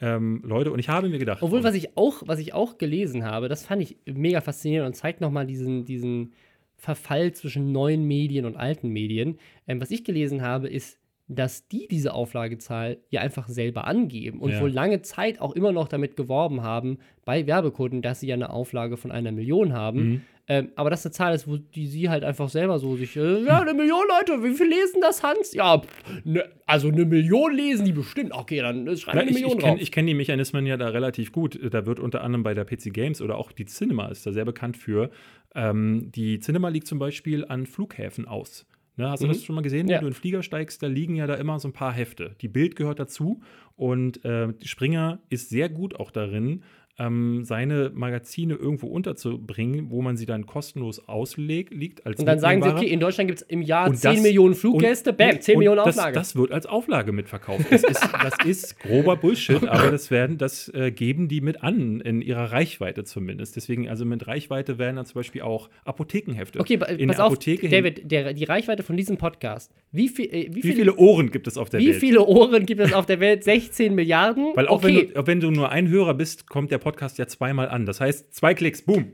[0.00, 1.42] ähm, Leute und ich habe mir gedacht.
[1.42, 4.94] Obwohl, was ich auch, was ich auch gelesen habe, das fand ich mega faszinierend und
[4.94, 6.34] zeigt nochmal diesen, diesen
[6.76, 9.38] Verfall zwischen neuen Medien und alten Medien.
[9.66, 10.98] Ähm, was ich gelesen habe, ist,
[11.28, 14.60] dass die diese Auflagezahl ja einfach selber angeben und Ja.
[14.60, 18.50] wohl lange Zeit auch immer noch damit geworben haben bei Werbekunden, dass sie ja eine
[18.50, 19.98] Auflage von einer Million haben.
[20.08, 20.20] Mhm.
[20.48, 23.42] Ähm, aber das eine Zahl ist, wo die sie halt einfach selber so sich, äh,
[23.44, 25.52] ja, eine Million Leute, wie viel lesen das, Hans?
[25.54, 25.82] Ja,
[26.22, 28.30] ne, also eine Million lesen die bestimmt.
[28.32, 29.74] Okay, dann schreiben wir eine ich Million ich drauf.
[29.76, 31.58] kenne kenn die Mechanismen ja da relativ gut.
[31.72, 34.44] Da wird unter anderem bei der PC Games oder auch die Cinema ist da sehr
[34.44, 35.10] bekannt für.
[35.56, 38.66] Ähm, die Cinema liegt zum Beispiel an Flughäfen aus.
[38.96, 39.32] Ne, hast du Mhm.
[39.32, 39.88] das schon mal gesehen?
[39.88, 39.96] Ja.
[39.96, 42.34] Wenn du in den Flieger steigst, da liegen ja da immer so ein paar Hefte.
[42.40, 43.40] Die Bild gehört dazu
[43.76, 46.62] und äh, Springer ist sehr gut auch darin,
[46.98, 52.38] ähm, seine Magazine irgendwo unterzubringen, wo man sie dann kostenlos auslegt, liegt als und dann
[52.38, 55.16] sagen sie, okay, in Deutschland gibt es im Jahr Und 10 das- Millionen Fluggäste, Und-
[55.18, 56.14] bam, 10 und Millionen das, Auflage.
[56.14, 57.66] Das wird als Auflage mitverkauft.
[57.70, 62.00] Das ist, das ist grober Bullshit, aber das werden, das äh, geben die mit an,
[62.00, 63.56] in ihrer Reichweite zumindest.
[63.56, 66.60] Deswegen, also mit Reichweite werden dann zum Beispiel auch Apothekenhefte.
[66.60, 70.48] okay, in pass auf, Apotheke David, der, die Reichweite von diesem Podcast, wie, viel, äh,
[70.50, 71.96] wie, Wie viele, viele Ohren gibt es auf der wie Welt?
[72.00, 73.44] viele Ohren gibt es auf der Welt?
[73.44, 74.52] 16 Milliarden?
[74.54, 76.85] Weil auch okay, wenn, du, auch wenn du nur ein Hörer bist, kommt der Podcast
[77.18, 77.86] ja zweimal an.
[77.86, 79.12] Das heißt, zwei Klicks, boom.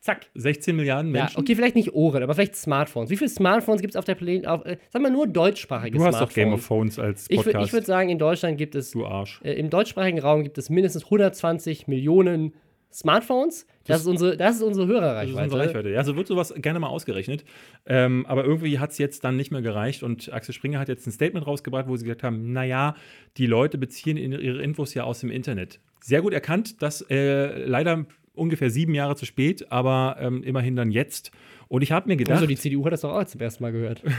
[0.00, 0.26] zack.
[0.34, 1.40] 16 Milliarden Ja, Menschen.
[1.40, 3.10] okay, vielleicht nicht Ohren, aber vielleicht Smartphones.
[3.10, 4.44] Wie viele Smartphones gibt es auf der Planet?
[4.64, 6.34] Äh, sag mal nur deutschsprachige Du hast doch Smartphones.
[6.34, 7.72] Game of Phones als ich würde Podcast.
[7.72, 9.40] würd sagen, in Deutschland gibt es, du Arsch.
[9.44, 12.54] äh, im deutschsprachigen Raum gibt es mindestens 120 Millionen
[12.90, 13.66] Smartphones.
[13.84, 15.44] Das, ist, unsere, das ist unsere Das ist Hörerreichweite.
[15.44, 15.90] unsere Reichweite.
[15.90, 17.44] Ja, so wird sowas gerne mal ausgerechnet.
[17.84, 21.06] Ähm, aber irgendwie hat es jetzt dann nicht mehr gereicht und Axel Springer hat jetzt
[21.06, 22.94] ein Statement rausgebracht, wo sie gesagt haben: Naja,
[23.36, 25.80] die Leute beziehen ihre Infos ja aus dem Internet.
[26.00, 30.90] Sehr gut erkannt, das äh, leider ungefähr sieben Jahre zu spät, aber ähm, immerhin dann
[30.90, 31.32] jetzt.
[31.68, 32.36] Und ich habe mir gedacht.
[32.36, 34.02] Also die CDU hat das doch auch zum ersten Mal gehört.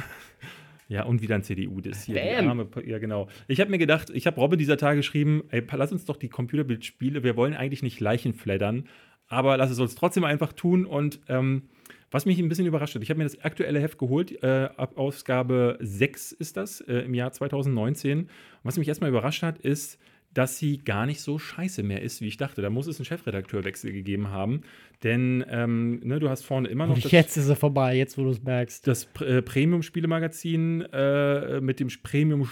[0.91, 2.15] Ja, und wieder ein CDU, das hier.
[2.49, 3.27] Arme, ja, genau.
[3.47, 6.29] Ich habe mir gedacht, ich habe Robbe dieser Tage geschrieben, ey, lass uns doch die
[6.29, 8.85] Computerbildspiele, wir wollen eigentlich nicht Leichen fleddern,
[9.27, 10.87] aber lass es uns trotzdem einfach tun.
[10.87, 11.69] Und ähm,
[12.09, 14.97] was mich ein bisschen überrascht hat, ich habe mir das aktuelle Heft geholt, äh, ab
[14.97, 18.21] Ausgabe 6 ist das, äh, im Jahr 2019.
[18.21, 18.29] Und
[18.63, 19.99] was mich erstmal überrascht hat, ist,
[20.33, 22.61] dass sie gar nicht so scheiße mehr ist, wie ich dachte.
[22.61, 24.61] Da muss es einen Chefredakteurwechsel gegeben haben.
[25.03, 28.17] Denn ähm, ne, du hast vorne immer noch Und das- jetzt ist er vorbei, jetzt
[28.17, 28.85] wo du es merkst.
[28.87, 31.89] das äh, Premium-Spielemagazin äh, mit dem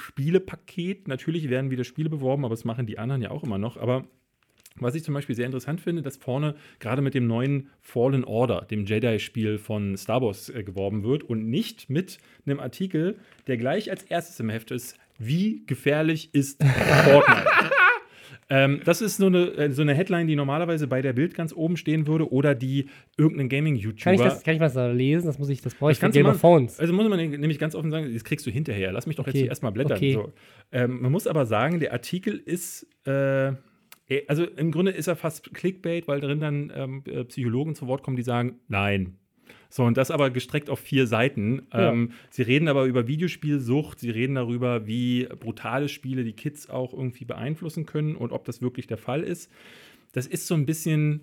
[0.07, 1.07] Premium-Spiele-Paket.
[1.07, 3.77] Natürlich werden wieder Spiele beworben, aber das machen die anderen ja auch immer noch.
[3.77, 4.05] Aber
[4.79, 8.61] was ich zum Beispiel sehr interessant finde, dass vorne gerade mit dem neuen Fallen Order,
[8.69, 13.17] dem Jedi-Spiel von Star Wars, äh, geworben wird und nicht mit einem Artikel,
[13.47, 17.47] der gleich als erstes im Heft ist, wie gefährlich ist Fortnite?
[18.49, 21.53] Ähm, das ist so eine, äh, so eine Headline, die normalerweise bei der Bild ganz
[21.53, 22.87] oben stehen würde oder die
[23.17, 24.03] irgendein Gaming-YouTuber.
[24.03, 25.27] Kann ich, das, kann ich was da lesen?
[25.27, 26.79] Das muss ich, das brauche ich Das für Game of Phones.
[26.79, 28.93] Also muss man nämlich ganz offen sagen, das kriegst du hinterher.
[28.93, 29.39] Lass mich doch Okay.
[29.39, 29.97] jetzt erstmal blättern.
[29.97, 30.13] Okay.
[30.13, 30.31] So.
[30.71, 33.51] Ähm, man muss aber sagen, der Artikel ist, äh,
[34.27, 38.03] also im Grunde ist er fast Clickbait, weil drin dann ähm, äh, Psychologen zu Wort
[38.03, 39.17] kommen, die sagen, nein.
[39.69, 41.63] So, und das aber gestreckt auf vier Seiten.
[41.73, 41.91] Ja.
[41.91, 46.93] Ähm, sie reden aber über Videospielsucht, sie reden darüber, wie brutale Spiele die Kids auch
[46.93, 49.51] irgendwie beeinflussen können und ob das wirklich der Fall ist.
[50.13, 51.21] Das ist so ein bisschen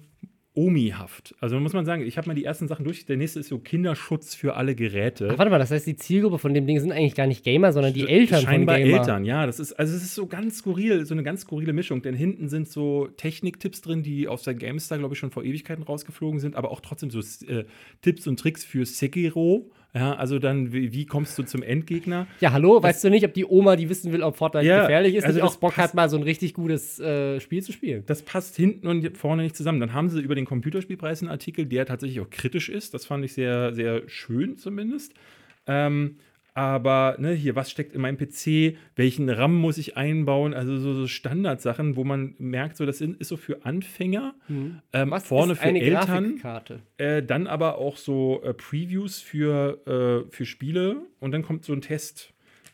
[0.55, 1.35] Omi-haft.
[1.41, 3.05] Also muss man sagen, ich habe mal die ersten Sachen durch.
[3.07, 5.31] Der nächste ist so Kinderschutz für alle Geräte.
[5.33, 7.73] Ach, warte mal, das heißt, die Zielgruppe von dem Ding sind eigentlich gar nicht Gamer,
[7.73, 8.99] sondern die Eltern Scheinbar von Gamer.
[9.01, 9.47] Eltern, ja.
[9.47, 12.03] Das ist, also es ist so ganz skurril, so eine ganz skurrile Mischung.
[12.03, 15.83] Denn hinten sind so Techniktipps drin, die aus der GameStar, glaube ich, schon vor Ewigkeiten
[15.83, 17.65] rausgeflogen sind, aber auch trotzdem so äh,
[18.03, 19.73] Tipps und Tricks für Sekiro.
[19.95, 22.27] Ja, also dann, wie, wie kommst du zum Endgegner?
[22.41, 25.15] Ja, hallo, weißt du nicht, ob die Oma, die wissen will, ob Fortnite Ja, gefährlich
[25.15, 27.71] ist, also das auch Bock passt- hat, mal so ein richtig gutes äh, Spiel zu
[27.73, 28.03] spielen?
[28.07, 29.79] Das passt hinten und vorne nicht zusammen.
[29.79, 32.93] Dann haben sie über den Computerspielpreis einen Artikel, der tatsächlich auch kritisch ist.
[32.93, 35.15] Das fand ich sehr, sehr schön zumindest.
[35.69, 36.17] Ähm,
[36.55, 38.77] aber ne, hier, was steckt in meinem PC?
[38.95, 40.55] Welchen RAM muss ich einbauen?
[40.55, 44.35] Also so, so Standardsachen, wo man merkt, so das ist so für Anfänger.
[44.49, 45.11] Ähm, Mhm.
[45.11, 46.39] Was vorne für Eltern.
[46.97, 51.73] Äh, dann aber auch so äh, Previews für, äh, für Spiele und dann kommt so
[51.73, 52.33] ein Test,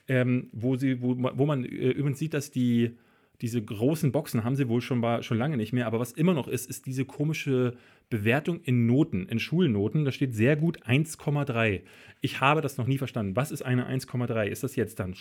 [0.09, 2.97] ähm, wo, sie, wo, wo man äh, übrigens sieht, dass die
[3.41, 6.47] diese großen Boxen haben sie wohl schon, schon lange nicht mehr, aber was immer noch
[6.47, 7.74] ist, ist diese komische
[8.11, 10.05] Bewertung in Noten, in Schulnoten.
[10.05, 11.81] Da steht sehr gut 1,3.
[12.21, 13.37] Ich habe das noch nie verstanden.
[13.37, 14.47] Was ist eine 1,3?
[14.47, 15.15] Ist das jetzt dann,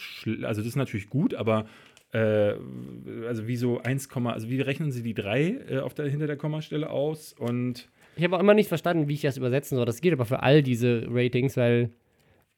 [0.44, 1.66] also das ist natürlich gut, aber
[2.12, 2.54] äh,
[3.28, 6.90] also wieso 1, also wie rechnen Sie die 3 äh, auf der, hinter der Kommastelle
[6.90, 7.34] aus?
[7.34, 9.86] Und Ich habe auch immer nicht verstanden, wie ich das übersetzen soll.
[9.86, 11.92] Das geht aber für all diese Ratings, weil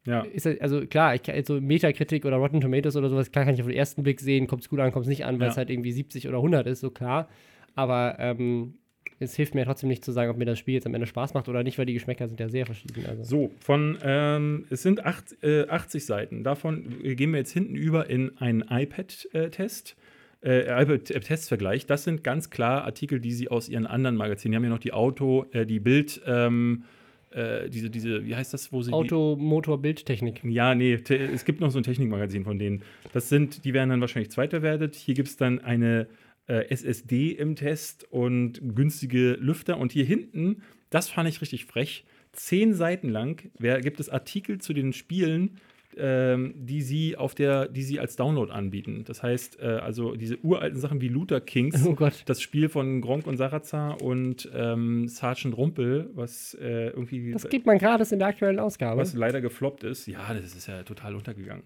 [0.08, 0.22] Ja.
[0.22, 3.54] ist also klar, ich kann jetzt so Metakritik oder Rotten Tomatoes oder sowas, klar kann
[3.54, 5.48] ich auf den ersten Blick sehen, kommt es gut an, kommt es nicht an, weil
[5.48, 5.52] Ja.
[5.52, 7.28] es halt irgendwie 70 oder 100 ist, so klar.
[7.76, 8.76] Aber ähm,
[9.22, 11.34] es hilft mir trotzdem nicht zu sagen, ob mir das Spiel jetzt am Ende Spaß
[11.34, 13.06] macht oder nicht, weil die Geschmäcker sind ja sehr verschieden.
[13.08, 13.24] Also.
[13.24, 16.44] So, von, ähm, es sind acht, äh, 80 Seiten.
[16.44, 19.96] Davon äh, gehen wir jetzt hinten über in einen iPad-Test.
[20.44, 21.86] Äh, iPad-Testvergleich.
[21.86, 24.54] Das sind ganz klar Artikel, die sie aus ihren anderen Magazinen.
[24.54, 26.86] Die haben ja noch die Auto, äh, die Bild, ähm,
[27.30, 30.42] äh, diese, diese, wie heißt das, wo sie Auto, Motor, Bildtechnik.
[30.42, 30.50] die.
[30.50, 32.82] Ja, nee, es gibt noch so ein Technikmagazin von denen.
[33.14, 34.96] Das sind, die werden dann wahrscheinlich zweitverwertet.
[34.96, 36.08] Hier gibt es dann eine
[36.52, 39.78] äh, SSD im Test und günstige Lüfter.
[39.78, 44.60] Und hier hinten, das fand ich richtig frech, zehn Seiten lang wer, gibt es Artikel
[44.60, 45.62] zu den Spielen,
[45.96, 49.04] ähm, die sie auf der, die sie als Download anbieten.
[49.06, 51.96] Das heißt, äh, also diese uralten Sachen wie Luther Kings, Oh
[52.26, 57.66] das Spiel von Gronk und Sarazar und ähm, Sergeant Rumpel, was äh, irgendwie Das gibt
[57.66, 59.00] man gratis in der aktuellen Ausgabe.
[59.00, 60.06] was leider gefloppt ist.
[60.08, 61.64] Ja, das ist ja total untergegangen.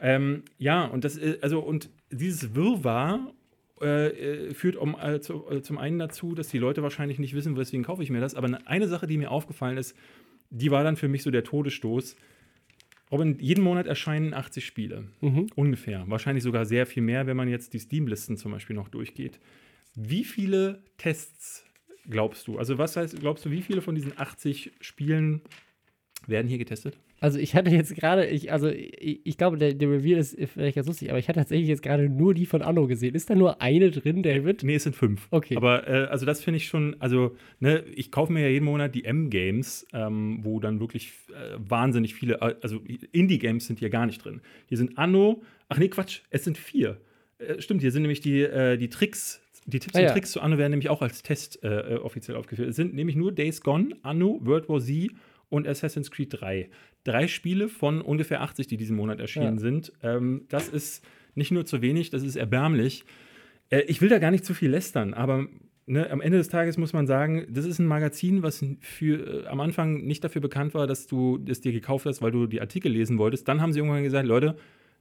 [0.00, 3.32] Ähm, ja, und das ist, also, und dieses Wirrwarr
[3.80, 4.08] äh,
[4.48, 7.56] äh, führt um, äh, zu, äh, zum einen dazu, dass die Leute wahrscheinlich nicht wissen,
[7.56, 8.34] weswegen kaufe ich mir das.
[8.34, 9.94] Aber ne- eine Sache, die mir aufgefallen ist,
[10.50, 12.16] die war dann für mich so der Todesstoß.
[13.10, 15.04] Robin, jeden Monat erscheinen 80 Spiele.
[15.20, 15.46] Mhm.
[15.54, 16.04] Ungefähr.
[16.08, 19.38] Wahrscheinlich sogar sehr viel mehr, wenn man jetzt die Steam-Listen zum Beispiel noch durchgeht.
[19.94, 21.64] Wie viele Tests
[22.08, 22.58] glaubst du?
[22.58, 25.40] Also, was heißt, glaubst du, wie viele von diesen 80 Spielen
[26.26, 26.98] werden hier getestet?
[27.18, 30.76] Also ich hatte jetzt gerade, ich, also ich, ich glaube, der, der Reveal ist vielleicht
[30.76, 33.14] ganz lustig, aber ich hatte tatsächlich jetzt gerade nur die von Anno gesehen.
[33.14, 34.62] Ist da nur eine drin, David?
[34.62, 35.26] Nee, es sind fünf.
[35.30, 35.56] Okay.
[35.56, 38.94] Aber äh, also das finde ich schon, also ne, ich kaufe mir ja jeden Monat
[38.94, 42.80] die M-Games, ähm, wo dann wirklich äh, wahnsinnig viele, äh, also
[43.12, 44.42] Indie-Games sind hier gar nicht drin.
[44.66, 47.00] Hier sind Anno, ach nee, Quatsch, es sind vier.
[47.38, 50.12] Äh, stimmt, hier sind nämlich die, äh, die Tricks, die Tipps Ah, und ja.
[50.12, 52.68] Tricks zu Anno werden nämlich auch als Test äh, äh, offiziell aufgeführt.
[52.68, 55.10] Es sind nämlich nur Days Gone, Anno, World War Z
[55.48, 56.68] und Assassin's Creed 3.
[57.06, 59.60] Drei Spiele von ungefähr 80, die diesen Monat erschienen Ja.
[59.60, 59.92] sind.
[60.02, 61.04] Ähm, das ist
[61.34, 63.04] nicht nur zu wenig, das ist erbärmlich.
[63.70, 65.46] Äh, ich will da gar nicht zu viel lästern, aber
[65.86, 69.46] ne, am Ende des Tages muss man sagen, das ist ein Magazin, was für, äh,
[69.46, 72.60] am Anfang nicht dafür bekannt war, dass du es dir gekauft hast, weil du die
[72.60, 73.46] Artikel lesen wolltest.
[73.48, 74.56] Dann haben sie irgendwann gesagt, Leute,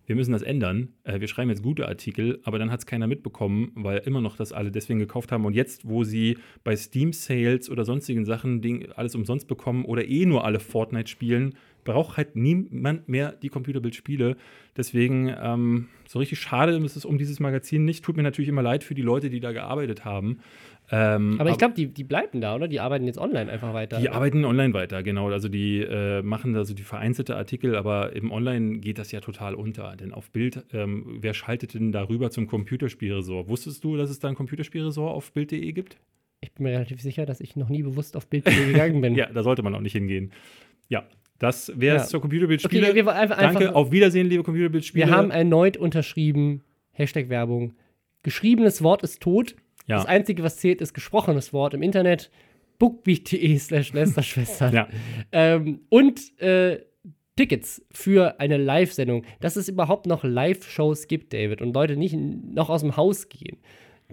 [0.08, 0.89] wir müssen das ändern.
[1.03, 4.38] Äh, wir schreiben jetzt gute Artikel, aber dann hat es keiner mitbekommen, weil immer noch
[4.38, 5.45] das alle deswegen gekauft haben.
[5.45, 10.06] Und jetzt, wo sie bei Steam Sales oder sonstigen Sachen Ding, alles umsonst bekommen oder
[10.08, 14.36] eh nur alle Fortnite spielen, braucht halt niemand mehr die Computerbild-Spiele.
[14.75, 18.03] Deswegen ähm, so richtig schade ist es um dieses Magazin nicht.
[18.03, 20.39] Tut mir natürlich immer leid für die Leute, die da gearbeitet haben.
[20.91, 22.67] Ähm, Aber ich glaube, die, die bleiben da, oder?
[22.67, 23.99] Die arbeiten jetzt online einfach weiter.
[23.99, 25.29] die arbeiten online weiter, genau.
[25.29, 29.55] Also die äh, machen also die vereinzelte Artikel, aber im Online geht das ja total
[29.55, 29.95] unter.
[29.95, 33.47] Denn auf Bild, ähm, wer schaltet denn darüber zum Computerspielresort?
[33.47, 35.97] Wusstest du, dass es da ein Computerspielresort auf Bild.de gibt?
[36.41, 39.15] Ich bin mir relativ sicher, dass ich noch nie bewusst auf Bild.de gegangen bin.
[39.15, 40.31] Ja, da sollte man auch nicht hingehen.
[40.89, 41.05] Ja,
[41.39, 42.07] das wäre es Ja.
[42.09, 42.89] zur Computerbildspiele.
[42.89, 45.05] Okay, Danke, auf Wiedersehen, liebe Computerbildspiele.
[45.07, 47.73] Wir haben erneut unterschrieben, Hashtag Werbung.
[48.23, 49.55] Geschriebenes Wort ist tot.
[49.88, 49.97] Ja.
[49.97, 52.31] Das Einzige, was zählt, ist gesprochenes Wort im Internet.
[52.79, 54.73] bookbeat.de slash Lästerschwestern.
[54.73, 54.88] ja.
[55.31, 56.79] ähm, und äh,
[57.36, 59.25] Tickets für eine Live-Sendung.
[59.41, 63.57] Dass es überhaupt noch Live-Shows gibt, David, und Leute nicht noch aus dem Haus gehen.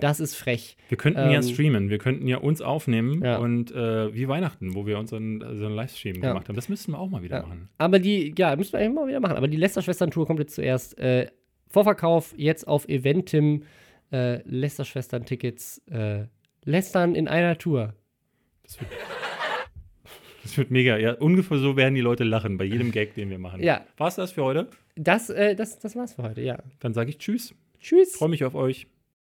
[0.01, 0.76] Das ist frech.
[0.88, 3.36] Wir könnten ja Ähm, streamen, wir könnten ja uns aufnehmen Ja.
[3.38, 6.28] und äh, wie Weihnachten, wo wir unseren so einen Livestream Ja.
[6.30, 6.57] gemacht haben.
[6.57, 7.43] Das müssten wir auch mal wieder Ja.
[7.43, 7.68] machen.
[7.78, 9.36] Aber die, ja, müssen wir eigentlich mal wieder machen.
[9.36, 10.99] Aber die Lästerschwestern-Tour kommt jetzt zuerst.
[10.99, 11.28] Äh,
[11.68, 13.64] Vorverkauf jetzt auf Eventim.
[14.12, 15.82] Äh, Lästerschwestern-Tickets.
[15.90, 16.26] Äh,
[16.64, 17.95] Lästern in einer Tour.
[20.43, 20.97] Das wird mega.
[20.99, 23.62] Ja, ungefähr so werden die Leute lachen bei jedem Gag, den wir machen.
[23.62, 23.84] Ja.
[23.97, 24.68] War's das für heute?
[24.97, 26.59] Das, äh, das, das war's für heute, ja.
[26.80, 27.55] Dann sage ich Tschüss.
[27.80, 28.16] Tschüss.
[28.16, 28.86] Freue mich auf euch.